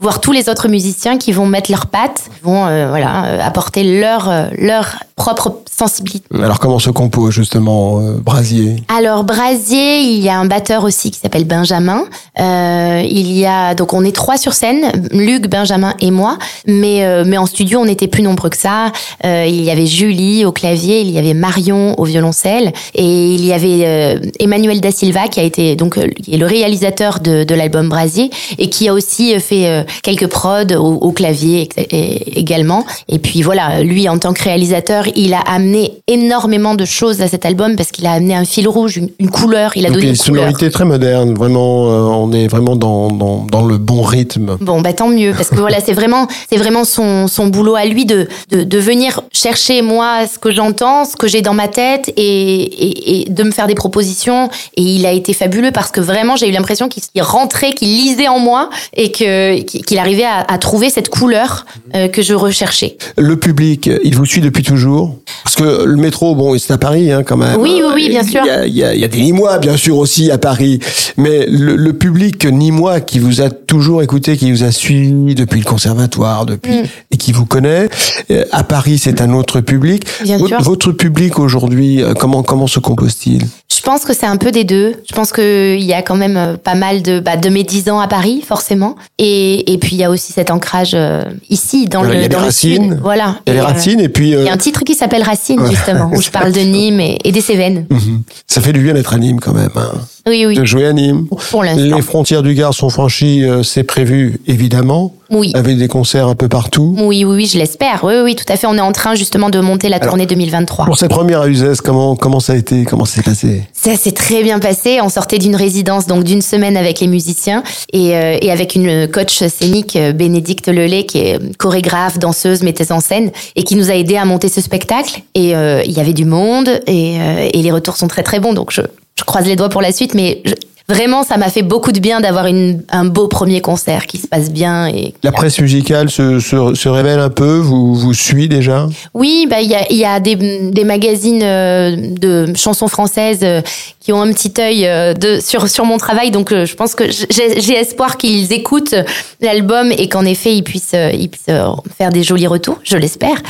voir 0.00 0.20
tous 0.20 0.32
les 0.32 0.48
autres 0.48 0.68
musiciens 0.68 1.18
qui 1.18 1.32
vont 1.32 1.46
mettre 1.46 1.70
leurs 1.70 1.86
pattes, 1.86 2.24
vont 2.42 2.64
voilà 2.88 3.26
euh, 3.26 3.38
apporter 3.66 3.82
leur 4.00 4.28
euh, 4.28 4.46
leur 4.58 4.96
propre 5.16 5.60
sensibilité. 5.70 6.26
Alors 6.34 6.58
comment 6.60 6.78
se 6.78 6.90
compose 6.90 7.32
justement 7.34 8.00
euh, 8.00 8.18
Brasier? 8.18 8.76
Alors 8.96 9.24
Brasier, 9.24 9.98
il 10.00 10.22
y 10.22 10.28
a 10.28 10.38
un 10.38 10.44
batteur 10.44 10.84
aussi 10.84 11.10
qui 11.10 11.18
s'appelle 11.18 11.44
Benjamin. 11.44 12.04
Euh, 12.38 13.02
il 13.04 13.32
y 13.32 13.44
a 13.46 13.74
donc 13.74 13.92
on 13.92 14.04
est 14.04 14.14
trois 14.14 14.36
sur 14.36 14.52
scène, 14.52 14.92
Luc, 15.10 15.48
Benjamin 15.48 15.94
et 16.00 16.10
moi. 16.10 16.38
Mais 16.66 17.04
euh, 17.04 17.24
mais 17.26 17.38
en 17.38 17.46
studio 17.46 17.80
on 17.80 17.86
était 17.86 18.06
plus 18.08 18.22
nombreux 18.22 18.50
que 18.50 18.56
ça. 18.56 18.92
Il 19.24 19.62
y 19.62 19.70
avait 19.70 19.86
Julie 19.86 20.44
au 20.44 20.52
clavier, 20.52 21.00
il 21.00 21.10
y 21.10 21.18
avait 21.18 21.34
Marion 21.34 21.98
au 21.98 22.04
violoncelle 22.04 22.72
et 22.94 23.34
il 23.34 23.44
y 23.44 23.52
avait 23.52 24.20
Emmanuel 24.38 24.80
da 24.80 24.90
Silva 24.92 25.28
qui 25.28 25.40
a 25.40 25.42
été 25.42 25.74
donc 25.76 25.94
qui 26.22 26.34
est 26.34 26.36
le 26.38 26.46
réalisateur 26.46 27.20
de, 27.20 27.44
de 27.44 27.54
l'album 27.54 27.88
Brasier 27.88 28.30
et 28.58 28.68
qui 28.70 28.88
a 28.88 28.92
aussi 28.94 29.38
fait 29.40 29.84
quelques 30.02 30.28
prods 30.28 30.74
au, 30.76 30.94
au 31.06 31.12
clavier 31.12 31.68
et- 31.76 32.38
également. 32.38 32.84
Et 33.08 33.18
puis 33.18 33.42
voilà, 33.42 33.55
lui 33.82 34.08
en 34.08 34.18
tant 34.18 34.32
que 34.32 34.42
réalisateur, 34.42 35.04
il 35.16 35.34
a 35.34 35.40
amené 35.40 35.92
énormément 36.06 36.74
de 36.74 36.84
choses 36.84 37.20
à 37.20 37.28
cet 37.28 37.44
album 37.44 37.76
parce 37.76 37.90
qu'il 37.90 38.06
a 38.06 38.12
amené 38.12 38.34
un 38.34 38.44
fil 38.44 38.68
rouge, 38.68 38.96
une, 38.96 39.10
une 39.18 39.30
couleur. 39.30 39.72
Il 39.76 39.84
a 39.86 39.88
Donc 39.88 39.98
donné 39.98 40.10
une 40.10 40.16
sonorité 40.16 40.70
très 40.70 40.84
moderne, 40.84 41.34
vraiment, 41.34 41.90
euh, 41.90 42.00
on 42.02 42.32
est 42.32 42.48
vraiment 42.48 42.76
dans, 42.76 43.08
dans, 43.08 43.44
dans 43.50 43.64
le 43.64 43.78
bon 43.78 44.02
rythme. 44.02 44.56
Bon, 44.60 44.80
bah 44.80 44.92
tant 44.92 45.08
mieux, 45.08 45.32
parce 45.32 45.50
que 45.50 45.56
voilà, 45.56 45.80
c'est 45.80 45.92
vraiment, 45.92 46.26
c'est 46.50 46.58
vraiment 46.58 46.84
son, 46.84 47.28
son 47.28 47.46
boulot 47.48 47.74
à 47.74 47.84
lui 47.84 48.04
de, 48.04 48.28
de, 48.50 48.64
de 48.64 48.78
venir 48.78 49.20
chercher 49.32 49.82
moi 49.82 50.26
ce 50.26 50.38
que 50.38 50.50
j'entends, 50.50 51.04
ce 51.04 51.16
que 51.16 51.28
j'ai 51.28 51.42
dans 51.42 51.54
ma 51.54 51.68
tête 51.68 52.12
et, 52.16 52.22
et, 52.22 53.22
et 53.22 53.30
de 53.30 53.42
me 53.42 53.50
faire 53.50 53.66
des 53.66 53.74
propositions. 53.74 54.48
Et 54.76 54.82
il 54.82 55.06
a 55.06 55.12
été 55.12 55.32
fabuleux 55.32 55.72
parce 55.72 55.90
que 55.90 56.00
vraiment, 56.00 56.36
j'ai 56.36 56.48
eu 56.48 56.52
l'impression 56.52 56.88
qu'il 56.88 57.02
qu'il 57.02 57.22
rentrait, 57.22 57.72
qu'il 57.72 57.88
lisait 57.88 58.28
en 58.28 58.38
moi 58.38 58.70
et 58.96 59.12
que 59.12 59.60
qu'il 59.62 59.98
arrivait 59.98 60.24
à, 60.24 60.40
à 60.40 60.58
trouver 60.58 60.90
cette 60.90 61.08
couleur 61.08 61.66
euh, 61.94 62.08
que 62.08 62.22
je 62.22 62.34
recherchais. 62.34 62.96
Le 63.16 63.36
public, 63.50 63.88
il 64.02 64.14
vous 64.16 64.26
suit 64.26 64.40
depuis 64.40 64.62
toujours 64.64 65.14
Parce 65.44 65.54
que 65.54 65.84
le 65.84 65.96
métro, 65.96 66.34
bon, 66.34 66.58
c'est 66.58 66.72
à 66.72 66.78
Paris 66.78 67.12
hein, 67.12 67.22
quand 67.22 67.36
même. 67.36 67.60
Oui, 67.60 67.80
oui, 67.84 67.90
oui, 67.94 68.08
bien 68.08 68.24
sûr. 68.24 68.40
Il 68.44 68.48
y 68.48 68.50
a, 68.50 68.66
il 68.66 68.74
y 68.76 68.82
a- 68.84 68.94
il 68.94 69.00
y 69.00 69.04
a 69.04 69.08
des 69.08 69.20
Nîmois, 69.20 69.58
bien 69.58 69.76
sûr, 69.76 69.96
aussi 69.98 70.30
à 70.32 70.38
Paris. 70.38 70.80
Mais 71.16 71.46
le, 71.46 71.76
le 71.76 71.92
public 71.92 72.44
Nîmois 72.44 73.00
qui 73.00 73.20
vous 73.20 73.40
a 73.42 73.50
toujours 73.50 74.02
écouté, 74.02 74.36
qui 74.36 74.50
vous 74.50 74.64
a 74.64 74.72
suivi 74.72 75.34
depuis 75.36 75.60
le 75.60 75.64
conservatoire, 75.64 76.44
depuis 76.46 76.80
Mm. 76.82 76.84
et 77.12 77.16
qui 77.16 77.30
vous 77.32 77.46
connaît, 77.46 77.88
euh, 78.32 78.44
à 78.50 78.64
Paris, 78.64 78.98
c'est 78.98 79.20
un 79.20 79.32
autre 79.32 79.60
public. 79.60 80.02
Bien 80.24 80.38
Vo- 80.38 80.48
sûr. 80.48 80.60
Votre 80.62 80.90
public 80.92 81.38
aujourd'hui, 81.38 82.02
euh, 82.02 82.14
comment 82.14 82.42
comment 82.42 82.66
se 82.66 82.80
compose-t-il? 82.80 83.42
Je 83.76 83.80
pense 83.82 84.04
que 84.04 84.14
c'est 84.14 84.26
un 84.26 84.36
peu 84.38 84.50
des 84.50 84.64
deux. 84.64 84.94
Je 85.08 85.14
pense 85.14 85.32
qu'il 85.32 85.80
y 85.82 85.92
a 85.92 86.02
quand 86.02 86.16
même 86.16 86.36
euh, 86.36 86.56
pas 86.56 86.74
mal 86.74 87.02
de, 87.02 87.20
bah, 87.20 87.36
de 87.36 87.48
mes 87.48 87.62
10 87.62 87.88
ans 87.88 88.00
à 88.00 88.08
Paris, 88.08 88.42
forcément. 88.44 88.96
Et, 89.18 89.72
et 89.72 89.78
puis 89.78 89.90
il 89.94 89.98
y 89.98 90.04
a 90.04 90.10
aussi 90.10 90.32
cet 90.32 90.50
ancrage 90.50 90.90
euh, 90.94 91.22
ici, 91.50 91.86
dans 91.86 92.00
Voilà, 92.02 92.14
le 92.14 92.20
il 92.20 92.22
y 92.22 92.26
a 92.26 92.28
dans 92.28 92.44
le 92.44 92.50
sud. 92.50 92.78
racines. 92.80 93.00
Il 93.46 93.52
y 93.52 93.52
a 93.52 93.54
Et, 93.54 93.56
les 93.58 93.62
euh, 93.62 93.66
racines 93.66 94.00
et 94.00 94.08
puis 94.08 94.34
euh, 94.34 94.40
Il 94.42 94.46
y 94.46 94.48
a 94.48 94.52
un 94.52 94.56
titre 94.56 94.82
qui 94.84 94.94
s'appelle 94.94 95.22
Racine, 95.22 95.60
justement, 95.68 96.10
où 96.12 96.20
je 96.20 96.30
parle 96.30 96.52
de 96.52 96.60
Nîmes 96.60 97.00
et, 97.00 97.18
et 97.24 97.32
des 97.32 97.40
Cévennes. 97.40 97.86
mhm. 97.90 98.22
ça 98.46 98.60
fait 98.60 98.72
du 98.72 98.80
bien 98.80 98.94
d'être 98.94 99.12
à 99.14 99.18
Nîmes 99.18 99.40
quand 99.40 99.54
même. 99.54 99.70
hein. 99.76 99.92
Oui, 100.28 100.44
oui, 100.46 100.56
De 100.56 100.64
jouer 100.64 100.86
à 100.86 100.92
Nîmes. 100.92 101.26
pour 101.50 101.62
l'instant. 101.62 101.96
Les 101.96 102.02
frontières 102.02 102.42
du 102.42 102.54
Gard 102.54 102.74
sont 102.74 102.90
franchies, 102.90 103.44
euh, 103.44 103.62
c'est 103.62 103.84
prévu 103.84 104.40
évidemment, 104.46 105.14
Oui. 105.30 105.50
avec 105.54 105.76
des 105.78 105.88
concerts 105.88 106.28
un 106.28 106.34
peu 106.34 106.48
partout. 106.48 106.94
Oui, 106.98 107.24
oui, 107.24 107.36
oui, 107.36 107.46
je 107.46 107.58
l'espère. 107.58 108.04
Oui, 108.04 108.14
oui, 108.22 108.36
tout 108.36 108.44
à 108.48 108.56
fait. 108.56 108.66
On 108.66 108.74
est 108.76 108.80
en 108.80 108.92
train 108.92 109.14
justement 109.14 109.50
de 109.50 109.58
monter 109.60 109.88
la 109.88 109.96
Alors, 109.96 110.08
tournée 110.10 110.26
2023. 110.26 110.84
Pour 110.86 110.98
cette 110.98 111.10
première 111.10 111.40
à 111.42 111.48
Uzès, 111.48 111.80
comment 111.82 112.16
comment 112.16 112.40
ça 112.40 112.52
a 112.52 112.56
été, 112.56 112.84
comment 112.84 113.04
ça 113.04 113.16
s'est 113.16 113.22
passé? 113.22 113.62
Ça 113.72 113.96
s'est 113.96 114.12
très 114.12 114.42
bien 114.42 114.58
passé. 114.58 115.00
On 115.02 115.08
sortait 115.08 115.38
d'une 115.38 115.56
résidence 115.56 116.06
donc 116.06 116.24
d'une 116.24 116.42
semaine 116.42 116.76
avec 116.76 117.00
les 117.00 117.06
musiciens 117.06 117.62
et, 117.92 118.14
euh, 118.16 118.38
et 118.40 118.50
avec 118.50 118.74
une 118.74 119.08
coach 119.08 119.42
scénique, 119.46 119.96
euh, 119.96 120.12
Bénédicte 120.12 120.68
Lelay, 120.68 121.06
qui 121.06 121.18
est 121.18 121.56
chorégraphe, 121.58 122.18
danseuse, 122.18 122.62
metteuse 122.62 122.92
en 122.92 123.00
scène 123.00 123.30
et 123.56 123.62
qui 123.64 123.76
nous 123.76 123.90
a 123.90 123.94
aidé 123.94 124.16
à 124.16 124.24
monter 124.24 124.48
ce 124.48 124.60
spectacle. 124.60 125.20
Et 125.34 125.54
euh, 125.56 125.82
il 125.84 125.92
y 125.92 126.00
avait 126.00 126.12
du 126.12 126.24
monde 126.24 126.68
et, 126.86 127.18
euh, 127.20 127.48
et 127.52 127.62
les 127.62 127.72
retours 127.72 127.96
sont 127.96 128.08
très 128.08 128.22
très 128.22 128.40
bons. 128.40 128.52
Donc 128.54 128.70
je, 128.72 128.82
je 129.18 129.24
croise 129.24 129.46
les 129.46 129.56
doigts 129.56 129.68
pour 129.68 129.82
la 129.82 129.92
suite, 129.92 130.14
mais 130.14 130.42
je- 130.44 130.52
vraiment 130.88 131.24
ça 131.24 131.36
m'a 131.36 131.48
fait 131.48 131.62
beaucoup 131.62 131.92
de 131.92 132.00
bien 132.00 132.20
d'avoir 132.20 132.46
une, 132.46 132.82
un 132.90 133.04
beau 133.04 133.28
premier 133.28 133.60
concert 133.60 134.06
qui 134.06 134.18
se 134.18 134.26
passe 134.26 134.50
bien 134.50 134.88
et 134.88 135.14
La 135.22 135.32
presse 135.32 135.60
musicale 135.60 136.10
se, 136.10 136.40
se, 136.40 136.74
se 136.74 136.88
révèle 136.88 137.18
un 137.18 137.30
peu, 137.30 137.58
vous 137.58 137.94
vous 137.94 138.14
suit 138.14 138.48
déjà? 138.48 138.88
Oui, 139.14 139.46
bah 139.50 139.60
il 139.60 139.68
y 139.68 139.74
a, 139.74 139.90
il 139.90 139.96
y 139.96 140.04
a 140.04 140.20
des, 140.20 140.36
des 140.36 140.84
magazines 140.84 141.42
euh, 141.42 141.96
de 141.96 142.54
chansons 142.54 142.88
françaises 142.88 143.40
euh, 143.42 143.60
qui 144.00 144.12
ont 144.12 144.22
un 144.22 144.32
petit 144.32 144.52
œil 144.60 144.86
euh, 144.86 145.14
de 145.14 145.40
sur 145.40 145.68
sur 145.68 145.84
mon 145.84 145.98
travail, 145.98 146.30
donc 146.30 146.52
euh, 146.52 146.66
je 146.66 146.74
pense 146.74 146.94
que 146.94 147.04
j'ai 147.10 147.60
j'ai 147.60 147.74
espoir 147.74 148.16
qu'ils 148.16 148.52
écoutent 148.52 148.94
l'album 149.40 149.90
et 149.90 150.08
qu'en 150.08 150.24
effet 150.24 150.54
ils 150.54 150.62
puissent 150.62 150.94
euh, 150.94 151.10
ils 151.12 151.28
puissent 151.28 151.48
euh, 151.48 151.70
faire 151.98 152.10
des 152.10 152.22
jolis 152.22 152.46
retours, 152.46 152.78
je 152.84 152.96
l'espère. 152.96 153.42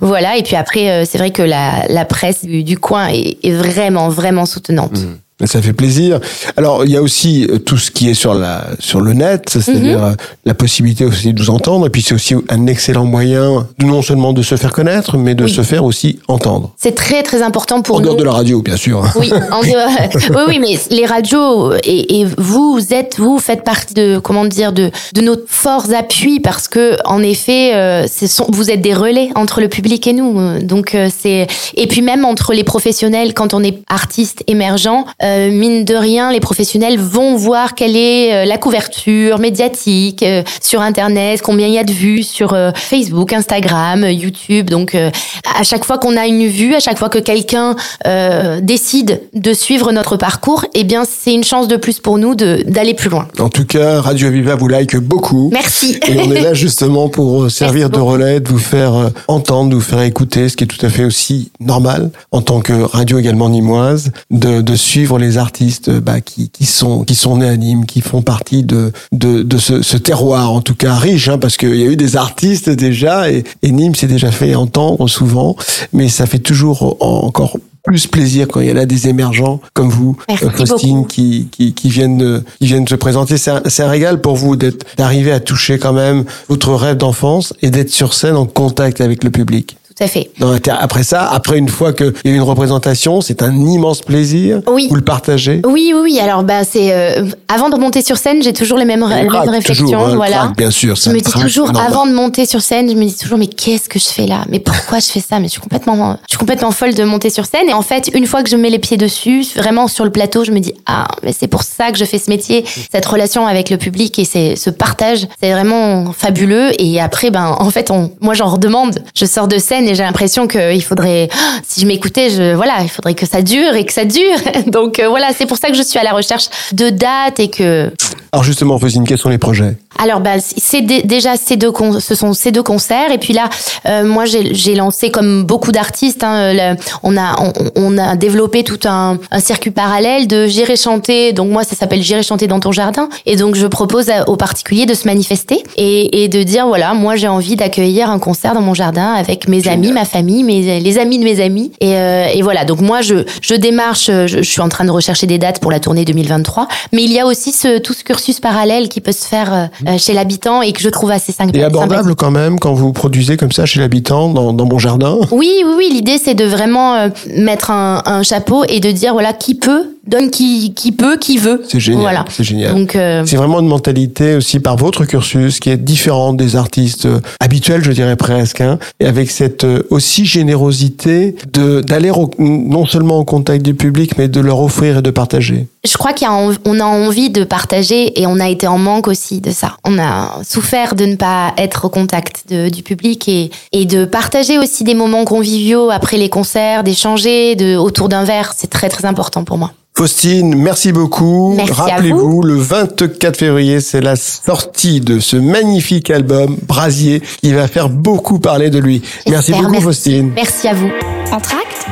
Voilà, 0.00 0.36
et 0.36 0.42
puis 0.42 0.56
après 0.56 0.90
euh, 0.90 1.04
c'est 1.08 1.18
vrai 1.18 1.30
que 1.30 1.42
la 1.42 1.86
la 1.88 2.04
presse 2.04 2.44
du, 2.44 2.62
du 2.62 2.76
coin 2.78 3.08
est, 3.08 3.38
est 3.42 3.52
vraiment 3.52 4.10
vraiment 4.10 4.44
soutenante. 4.44 4.98
Ça 5.46 5.60
fait 5.62 5.72
plaisir. 5.72 6.20
Alors, 6.56 6.84
il 6.84 6.90
y 6.90 6.96
a 6.96 7.02
aussi 7.02 7.46
euh, 7.50 7.58
tout 7.58 7.76
ce 7.78 7.90
qui 7.90 8.08
est 8.08 8.14
sur 8.14 8.34
la 8.34 8.64
sur 8.78 9.00
le 9.00 9.12
net, 9.12 9.44
c'est-à-dire 9.48 9.98
Mhm. 9.98 10.04
euh, 10.04 10.14
la 10.44 10.54
possibilité 10.54 11.04
aussi 11.04 11.32
de 11.32 11.38
nous 11.38 11.50
entendre. 11.50 11.86
Et 11.86 11.90
puis, 11.90 12.02
c'est 12.02 12.14
aussi 12.14 12.34
un 12.48 12.66
excellent 12.66 13.04
moyen, 13.04 13.66
non 13.82 14.02
seulement 14.02 14.32
de 14.32 14.42
se 14.42 14.56
faire 14.56 14.72
connaître, 14.72 15.16
mais 15.16 15.34
de 15.34 15.44
Oui. 15.44 15.50
se 15.52 15.62
faire 15.62 15.84
aussi 15.84 16.18
entendre. 16.28 16.72
C'est 16.76 16.94
très 16.94 17.22
très 17.22 17.42
important 17.42 17.82
pour 17.82 17.96
En 17.96 17.98
nous. 18.00 18.04
dehors 18.06 18.16
de 18.16 18.24
la 18.24 18.32
radio, 18.32 18.62
bien 18.62 18.76
sûr. 18.76 19.02
Oui, 19.16 19.30
en 19.50 19.60
dehors- 19.62 19.88
oui, 20.30 20.42
oui, 20.48 20.58
mais 20.60 20.78
les 20.90 21.06
radios 21.06 21.72
et, 21.84 22.20
et 22.20 22.26
vous, 22.38 22.74
vous 22.74 22.92
êtes, 22.94 23.18
vous 23.18 23.38
faites 23.38 23.64
partie 23.64 23.94
de, 23.94 24.18
comment 24.18 24.44
dire, 24.44 24.72
de, 24.72 24.90
de 25.14 25.20
nos 25.20 25.36
forts 25.46 25.86
appuis 25.98 26.40
parce 26.40 26.68
que, 26.68 26.96
en 27.04 27.22
effet, 27.22 27.74
euh, 27.74 28.06
sont, 28.06 28.46
vous 28.50 28.70
êtes 28.70 28.80
des 28.80 28.94
relais 28.94 29.30
entre 29.34 29.60
le 29.60 29.68
public 29.68 30.06
et 30.06 30.12
nous. 30.12 30.60
Donc 30.60 30.94
euh, 30.94 31.08
c'est, 31.16 31.46
et 31.74 31.86
puis 31.86 32.02
même 32.02 32.24
entre 32.24 32.52
les 32.52 32.64
professionnels, 32.64 33.34
quand 33.34 33.54
on 33.54 33.62
est 33.62 33.78
artiste 33.88 34.42
émergent, 34.46 35.04
euh, 35.22 35.31
mine 35.50 35.84
de 35.84 35.94
rien, 35.94 36.32
les 36.32 36.40
professionnels 36.40 36.98
vont 36.98 37.36
voir 37.36 37.74
quelle 37.74 37.96
est 37.96 38.32
euh, 38.32 38.44
la 38.44 38.58
couverture 38.58 39.38
médiatique 39.38 40.22
euh, 40.22 40.42
sur 40.60 40.80
Internet, 40.80 41.42
combien 41.42 41.66
il 41.66 41.74
y 41.74 41.78
a 41.78 41.84
de 41.84 41.92
vues 41.92 42.22
sur 42.22 42.52
euh, 42.52 42.70
Facebook, 42.74 43.32
Instagram, 43.32 44.04
euh, 44.04 44.10
YouTube. 44.10 44.70
Donc 44.70 44.94
euh, 44.94 45.10
à 45.58 45.62
chaque 45.62 45.84
fois 45.84 45.98
qu'on 45.98 46.16
a 46.16 46.26
une 46.26 46.46
vue, 46.46 46.74
à 46.74 46.80
chaque 46.80 46.98
fois 46.98 47.08
que 47.08 47.18
quelqu'un 47.18 47.76
euh, 48.06 48.60
décide 48.60 49.22
de 49.34 49.52
suivre 49.52 49.92
notre 49.92 50.16
parcours, 50.16 50.64
eh 50.74 50.84
bien 50.84 51.04
c'est 51.04 51.34
une 51.34 51.44
chance 51.44 51.68
de 51.68 51.76
plus 51.76 51.98
pour 51.98 52.18
nous 52.18 52.34
d'aller 52.34 52.94
plus 52.94 53.10
loin. 53.10 53.28
En 53.38 53.48
tout 53.48 53.64
cas, 53.64 54.00
Radio 54.00 54.30
Viva 54.30 54.54
vous 54.54 54.68
like 54.68 54.96
beaucoup. 54.96 55.50
Merci. 55.52 55.98
Et 56.08 56.18
on 56.18 56.30
est 56.32 56.40
là 56.40 56.54
justement 56.54 57.08
pour 57.08 57.44
euh, 57.44 57.48
servir 57.48 57.90
de 57.90 57.98
relais, 57.98 58.40
de 58.40 58.48
vous 58.48 58.58
faire 58.58 58.94
euh, 58.94 59.08
entendre, 59.28 59.70
de 59.70 59.74
vous 59.74 59.80
faire 59.80 60.02
écouter, 60.02 60.48
ce 60.48 60.56
qui 60.56 60.64
est 60.64 60.66
tout 60.66 60.84
à 60.84 60.88
fait 60.88 61.04
aussi 61.04 61.50
normal 61.60 62.10
en 62.30 62.42
tant 62.42 62.60
que 62.60 62.72
radio 62.72 63.18
également 63.18 63.48
nimoise, 63.48 64.12
de, 64.30 64.60
de 64.60 64.76
suivre 64.76 65.18
les 65.22 65.38
artistes 65.38 65.88
euh, 65.88 66.00
bah, 66.00 66.20
qui, 66.20 66.50
qui 66.50 66.66
sont 66.66 67.04
qui 67.04 67.14
sont 67.14 67.38
nés 67.38 67.48
à 67.48 67.56
Nîmes, 67.56 67.86
qui 67.86 68.00
font 68.02 68.20
partie 68.22 68.62
de 68.62 68.92
de, 69.12 69.42
de 69.42 69.58
ce, 69.58 69.80
ce 69.82 69.96
terroir 69.96 70.52
en 70.52 70.60
tout 70.60 70.74
cas 70.74 70.94
riche, 70.94 71.28
hein, 71.28 71.38
parce 71.38 71.56
qu'il 71.56 71.74
y 71.76 71.82
a 71.82 71.86
eu 71.86 71.96
des 71.96 72.16
artistes 72.16 72.68
déjà 72.70 73.30
et, 73.30 73.44
et 73.62 73.70
Nîmes 73.70 73.94
s'est 73.94 74.06
déjà 74.06 74.30
fait 74.30 74.54
entendre 74.54 75.08
souvent, 75.08 75.56
mais 75.92 76.08
ça 76.08 76.26
fait 76.26 76.38
toujours 76.40 76.96
en- 77.00 77.26
encore 77.26 77.56
plus 77.84 78.06
plaisir 78.06 78.46
quand 78.46 78.60
il 78.60 78.68
y 78.68 78.72
en 78.72 78.76
a 78.76 78.86
des 78.86 79.08
émergents 79.08 79.60
comme 79.74 79.88
vous, 79.88 80.16
Merci 80.28 80.44
euh, 80.44 80.50
Faustine, 80.50 80.96
beaucoup. 80.98 81.08
qui, 81.08 81.48
qui, 81.50 81.72
qui 81.74 81.88
viennent 81.88 82.16
de- 82.16 82.44
qui 82.60 82.66
viennent 82.66 82.86
se 82.86 82.94
présenter. 82.94 83.36
C'est 83.38 83.50
un, 83.82 83.88
régal 83.88 84.20
pour 84.20 84.36
vous 84.36 84.54
d'être 84.54 84.86
d'arriver 84.96 85.32
à 85.32 85.40
toucher 85.40 85.78
quand 85.80 85.92
même 85.92 86.24
votre 86.48 86.72
rêve 86.74 86.96
d'enfance 86.96 87.52
et 87.60 87.70
d'être 87.70 87.90
sur 87.90 88.14
scène 88.14 88.36
en 88.36 88.46
contact 88.46 89.00
avec 89.00 89.24
le 89.24 89.30
public. 89.30 89.76
Tout 89.96 90.04
à 90.04 90.06
fait. 90.06 90.30
Après 90.70 91.02
ça, 91.02 91.28
après 91.30 91.58
une 91.58 91.68
fois 91.68 91.92
qu'il 91.92 92.12
y 92.24 92.28
a 92.28 92.32
eu 92.32 92.34
une 92.34 92.42
représentation, 92.42 93.20
c'est 93.20 93.42
un 93.42 93.54
immense 93.54 94.00
plaisir. 94.00 94.60
Oui. 94.66 94.86
Vous 94.88 94.96
le 94.96 95.02
partagez. 95.02 95.60
Oui, 95.66 95.92
oui, 95.94 96.00
oui. 96.02 96.18
Alors, 96.20 96.42
bah, 96.44 96.64
c'est 96.64 96.92
euh, 96.92 97.26
avant 97.48 97.68
de 97.68 97.76
monter 97.76 98.02
sur 98.02 98.16
scène, 98.16 98.42
j'ai 98.42 98.52
toujours 98.52 98.78
les 98.78 98.84
mêmes, 98.84 99.04
les 99.08 99.22
mêmes 99.22 99.30
réflexions. 99.30 99.86
toujours, 99.86 100.06
hein, 100.06 100.16
voilà. 100.16 100.36
crac, 100.36 100.56
bien 100.56 100.70
sûr. 100.70 100.96
Je 100.96 101.10
me 101.10 101.20
dis 101.20 101.30
toujours, 101.30 101.72
normal. 101.72 101.86
avant 101.86 102.06
de 102.06 102.12
monter 102.12 102.46
sur 102.46 102.60
scène, 102.60 102.88
je 102.90 102.94
me 102.94 103.04
dis 103.04 103.16
toujours, 103.16 103.38
mais 103.38 103.46
qu'est-ce 103.46 103.88
que 103.88 103.98
je 103.98 104.06
fais 104.06 104.26
là? 104.26 104.44
Mais 104.48 104.60
pourquoi 104.60 104.98
je 104.98 105.06
fais 105.06 105.20
ça? 105.20 105.38
Mais 105.38 105.46
je 105.46 105.52
suis 105.52 105.60
complètement, 105.60 106.16
je 106.26 106.32
suis 106.32 106.38
complètement 106.38 106.70
folle 106.70 106.94
de 106.94 107.04
monter 107.04 107.30
sur 107.30 107.46
scène. 107.46 107.68
Et 107.68 107.74
en 107.74 107.82
fait, 107.82 108.10
une 108.14 108.26
fois 108.26 108.42
que 108.42 108.50
je 108.50 108.56
mets 108.56 108.70
les 108.70 108.78
pieds 108.78 108.96
dessus, 108.96 109.44
vraiment 109.56 109.88
sur 109.88 110.04
le 110.04 110.10
plateau, 110.10 110.44
je 110.44 110.52
me 110.52 110.60
dis, 110.60 110.74
ah, 110.86 111.08
mais 111.22 111.32
c'est 111.38 111.48
pour 111.48 111.62
ça 111.62 111.90
que 111.90 111.98
je 111.98 112.04
fais 112.04 112.18
ce 112.18 112.30
métier. 112.30 112.64
Cette 112.90 113.06
relation 113.06 113.46
avec 113.46 113.70
le 113.70 113.76
public 113.76 114.18
et 114.18 114.24
c'est, 114.24 114.56
ce 114.56 114.70
partage, 114.70 115.26
c'est 115.40 115.52
vraiment 115.52 116.12
fabuleux. 116.12 116.70
Et 116.78 117.00
après, 117.00 117.30
ben, 117.30 117.56
en 117.58 117.70
fait, 117.70 117.90
on, 117.90 118.10
moi, 118.20 118.34
j'en 118.34 118.48
redemande. 118.48 119.02
Je 119.14 119.24
sors 119.24 119.48
de 119.48 119.58
scène 119.58 119.81
et 119.88 119.94
j'ai 119.94 120.02
l'impression 120.02 120.46
qu'il 120.46 120.82
faudrait, 120.82 121.28
si 121.66 121.80
je 121.80 121.86
m'écoutais, 121.86 122.30
je, 122.30 122.54
voilà, 122.54 122.78
il 122.82 122.88
faudrait 122.88 123.14
que 123.14 123.26
ça 123.26 123.42
dure 123.42 123.74
et 123.74 123.84
que 123.84 123.92
ça 123.92 124.04
dure. 124.04 124.38
Donc 124.66 124.98
euh, 124.98 125.08
voilà, 125.08 125.28
c'est 125.36 125.46
pour 125.46 125.56
ça 125.56 125.68
que 125.68 125.74
je 125.74 125.82
suis 125.82 125.98
à 125.98 126.04
la 126.04 126.12
recherche 126.12 126.48
de 126.72 126.90
dates 126.90 127.40
et 127.40 127.48
que. 127.48 127.90
Alors 128.32 128.44
justement, 128.44 128.78
quels 128.78 129.18
sont 129.18 129.28
les 129.28 129.38
projets 129.38 129.76
Alors 129.98 130.20
bah, 130.20 130.36
c'est 130.38 130.82
déjà 130.82 131.36
ces 131.36 131.56
deux, 131.56 131.72
ce 132.00 132.14
sont 132.14 132.32
ces 132.32 132.52
deux 132.52 132.62
concerts 132.62 133.12
et 133.12 133.18
puis 133.18 133.32
là, 133.32 133.48
euh, 133.86 134.04
moi 134.04 134.24
j'ai 134.24 134.74
lancé 134.74 135.10
comme 135.10 135.44
beaucoup 135.44 135.72
d'artistes, 135.72 136.24
hein, 136.24 136.76
on 137.02 137.16
a 137.16 137.36
on, 137.40 137.52
on, 137.76 137.98
a 137.98 138.16
développé 138.16 138.64
tout 138.64 138.80
un, 138.84 139.18
un 139.30 139.40
circuit 139.40 139.70
parallèle 139.70 140.26
de 140.26 140.46
j'irai 140.46 140.76
chanter. 140.76 141.32
Donc 141.32 141.50
moi 141.50 141.64
ça 141.64 141.76
s'appelle 141.76 142.02
j'irai 142.02 142.22
chanter 142.22 142.46
dans 142.46 142.60
ton 142.60 142.72
jardin 142.72 143.08
et 143.26 143.36
donc 143.36 143.54
je 143.54 143.66
propose 143.66 144.10
aux 144.26 144.36
particuliers 144.36 144.86
de 144.86 144.94
se 144.94 145.06
manifester 145.06 145.62
et, 145.76 146.24
et 146.24 146.28
de 146.28 146.42
dire 146.42 146.66
voilà, 146.66 146.94
moi 146.94 147.16
j'ai 147.16 147.28
envie 147.28 147.56
d'accueillir 147.56 148.10
un 148.10 148.18
concert 148.18 148.54
dans 148.54 148.60
mon 148.60 148.74
jardin 148.74 149.12
avec 149.12 149.48
mes 149.48 149.68
amis, 149.68 149.92
ma 149.92 150.04
famille, 150.04 150.42
mes, 150.44 150.80
les 150.80 150.98
amis 150.98 151.18
de 151.18 151.24
mes 151.24 151.40
amis. 151.40 151.72
Et, 151.80 151.96
euh, 151.96 152.28
et 152.32 152.42
voilà, 152.42 152.64
donc 152.64 152.80
moi, 152.80 153.00
je, 153.02 153.24
je 153.40 153.54
démarche, 153.54 154.06
je, 154.06 154.26
je, 154.26 154.42
suis 154.42 154.60
en 154.60 154.68
train 154.68 154.84
de 154.84 154.90
rechercher 154.90 155.26
des 155.26 155.38
dates 155.38 155.60
pour 155.60 155.70
la 155.70 155.80
tournée 155.80 156.04
2023. 156.04 156.68
Mais 156.92 157.04
il 157.04 157.12
y 157.12 157.20
a 157.20 157.26
aussi 157.26 157.52
ce, 157.52 157.78
tout 157.78 157.92
ce 157.92 158.04
cursus 158.04 158.40
parallèle 158.40 158.88
qui 158.88 159.00
peut 159.00 159.12
se 159.12 159.26
faire 159.26 159.52
euh, 159.52 159.66
euh, 159.81 159.81
chez 159.98 160.12
l'habitant 160.12 160.62
et 160.62 160.72
que 160.72 160.80
je 160.80 160.88
trouve 160.88 161.10
assez 161.10 161.32
sympathique. 161.32 161.60
Et 161.60 161.64
abordable 161.64 162.14
quand 162.14 162.30
même 162.30 162.58
quand 162.58 162.72
vous 162.72 162.92
produisez 162.92 163.36
comme 163.36 163.52
ça 163.52 163.66
chez 163.66 163.80
l'habitant 163.80 164.28
dans, 164.28 164.52
dans 164.52 164.66
mon 164.66 164.78
jardin? 164.78 165.18
Oui, 165.30 165.62
oui, 165.64 165.74
oui. 165.76 165.90
L'idée, 165.92 166.18
c'est 166.18 166.34
de 166.34 166.44
vraiment 166.44 167.08
mettre 167.36 167.70
un, 167.70 168.02
un 168.04 168.22
chapeau 168.22 168.64
et 168.68 168.80
de 168.80 168.90
dire, 168.90 169.12
voilà, 169.12 169.32
qui 169.32 169.54
peut 169.54 169.91
donne 170.06 170.30
qui, 170.30 170.74
qui 170.74 170.92
peut, 170.92 171.16
qui 171.16 171.38
veut. 171.38 171.62
C'est 171.68 171.80
génial. 171.80 172.00
Voilà. 172.02 172.24
C'est 172.28 172.44
génial. 172.44 172.74
Donc, 172.74 172.96
euh... 172.96 173.22
c'est 173.26 173.36
vraiment 173.36 173.60
une 173.60 173.68
mentalité 173.68 174.34
aussi 174.34 174.60
par 174.60 174.76
votre 174.76 175.04
cursus 175.04 175.60
qui 175.60 175.70
est 175.70 175.76
différente 175.76 176.36
des 176.36 176.56
artistes 176.56 177.06
euh, 177.06 177.20
habituels, 177.40 177.84
je 177.84 177.92
dirais 177.92 178.16
presque, 178.16 178.60
hein, 178.60 178.78
et 179.00 179.06
avec 179.06 179.30
cette 179.30 179.64
euh, 179.64 179.82
aussi 179.90 180.26
générosité 180.26 181.36
de 181.52 181.80
d'aller 181.80 182.10
non 182.38 182.86
seulement 182.86 183.18
au 183.18 183.24
contact 183.24 183.64
du 183.64 183.74
public, 183.74 184.18
mais 184.18 184.28
de 184.28 184.40
leur 184.40 184.60
offrir 184.60 184.98
et 184.98 185.02
de 185.02 185.10
partager. 185.10 185.66
Je 185.84 185.96
crois 185.96 186.12
qu'on 186.12 186.80
a, 186.80 186.84
a 186.84 186.86
envie 186.86 187.30
de 187.30 187.44
partager 187.44 188.20
et 188.20 188.26
on 188.26 188.38
a 188.40 188.48
été 188.48 188.66
en 188.66 188.78
manque 188.78 189.08
aussi 189.08 189.40
de 189.40 189.50
ça. 189.50 189.76
On 189.84 189.98
a 189.98 190.40
souffert 190.44 190.94
de 190.94 191.04
ne 191.06 191.16
pas 191.16 191.54
être 191.58 191.86
au 191.86 191.88
contact 191.88 192.44
de, 192.50 192.68
du 192.68 192.82
public 192.82 193.28
et, 193.28 193.50
et 193.72 193.84
de 193.84 194.04
partager 194.04 194.58
aussi 194.58 194.84
des 194.84 194.94
moments 194.94 195.24
conviviaux 195.24 195.90
après 195.90 196.16
les 196.16 196.28
concerts, 196.28 196.84
d'échanger 196.84 197.56
de, 197.56 197.76
autour 197.76 198.08
d'un 198.08 198.24
verre. 198.24 198.52
C'est 198.56 198.70
très 198.70 198.88
très 198.88 199.04
important 199.04 199.44
pour 199.44 199.58
moi. 199.58 199.72
Faustine, 199.94 200.54
merci 200.56 200.90
beaucoup. 200.90 201.56
Rappelez-vous, 201.70 202.42
le 202.42 202.54
24 202.56 203.36
février, 203.36 203.80
c'est 203.80 204.00
la 204.00 204.16
sortie 204.16 205.00
de 205.00 205.20
ce 205.20 205.36
magnifique 205.36 206.10
album 206.10 206.56
Brasier 206.66 207.22
qui 207.40 207.52
va 207.52 207.68
faire 207.68 207.90
beaucoup 207.90 208.38
parler 208.38 208.70
de 208.70 208.78
lui. 208.78 209.02
Merci 209.28 209.52
beaucoup, 209.52 209.80
Faustine. 209.80 210.32
Merci 210.34 210.68
à 210.68 210.74
vous. 210.74 210.90
Entracte 211.30 211.86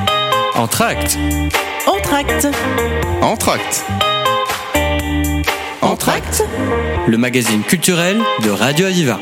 Entracte. 0.56 1.18
Entracte. 1.86 2.48
Entracte. 3.22 3.84
Entracte. 5.82 6.44
Le 7.06 7.18
magazine 7.18 7.62
culturel 7.62 8.18
de 8.44 8.50
Radio 8.50 8.86
Aviva. 8.86 9.20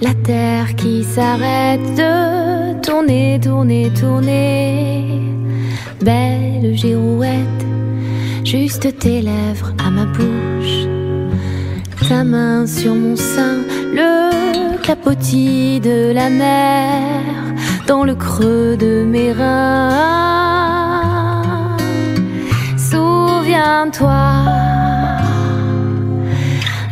La 0.00 0.14
terre 0.14 0.74
qui 0.76 1.04
s'arrête 1.04 1.94
de 1.94 2.80
tourner, 2.82 3.38
tourner, 3.40 3.90
tourner 3.98 5.22
belle 6.02 6.74
girouette, 6.74 7.66
juste 8.44 8.98
tes 8.98 9.20
lèvres 9.20 9.72
à 9.84 9.90
ma 9.90 10.04
bouche, 10.06 10.86
ta 12.08 12.24
main 12.24 12.66
sur 12.66 12.94
mon 12.94 13.16
sein, 13.16 13.58
le 13.94 14.76
clapotis 14.82 15.80
de 15.80 16.12
la 16.12 16.28
mer 16.28 17.10
dans 17.86 18.04
le 18.04 18.14
creux 18.14 18.76
de 18.76 19.04
mes 19.04 19.32
reins. 19.32 20.12
Souviens-toi, 22.76 24.22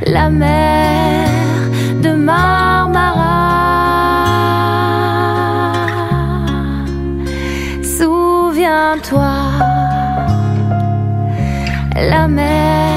la 0.07 0.31
mer 0.31 1.10
toi. 9.03 9.33
La 11.97 12.29
mer 12.29 12.90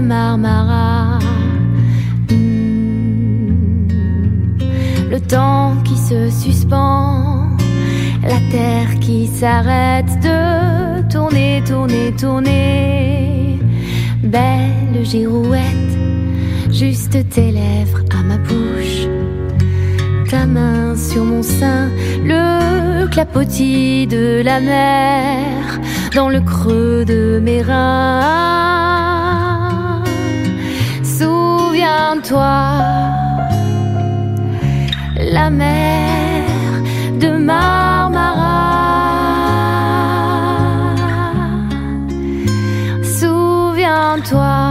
Marmara. 0.00 1.18
Hmm. 2.30 3.88
Le 5.10 5.20
temps 5.20 5.74
qui 5.84 5.96
se 5.96 6.30
suspend, 6.30 7.48
la 8.22 8.40
terre 8.50 8.98
qui 9.00 9.26
s'arrête 9.26 10.18
de 10.20 11.02
tourner, 11.10 11.62
tourner, 11.66 12.12
tourner. 12.18 13.58
Belle 14.22 15.04
girouette 15.04 15.92
juste 16.72 17.28
tes 17.28 17.50
lèvres 17.50 18.02
à 18.18 18.22
ma 18.22 18.38
bouche, 18.38 19.06
ta 20.30 20.46
main 20.46 20.96
sur 20.96 21.24
mon 21.24 21.42
sein, 21.42 21.90
le 22.24 23.06
clapotis 23.08 24.06
de 24.06 24.42
la 24.42 24.60
mer 24.60 25.80
dans 26.14 26.28
le 26.28 26.40
creux 26.40 27.04
de 27.04 27.40
mes 27.42 27.62
reins. 27.62 28.72
Souviens-toi, 31.92 32.78
la 35.30 35.50
mer 35.50 36.42
de 37.20 37.30
Marmara. 37.36 38.60
Souviens-toi 43.02 44.61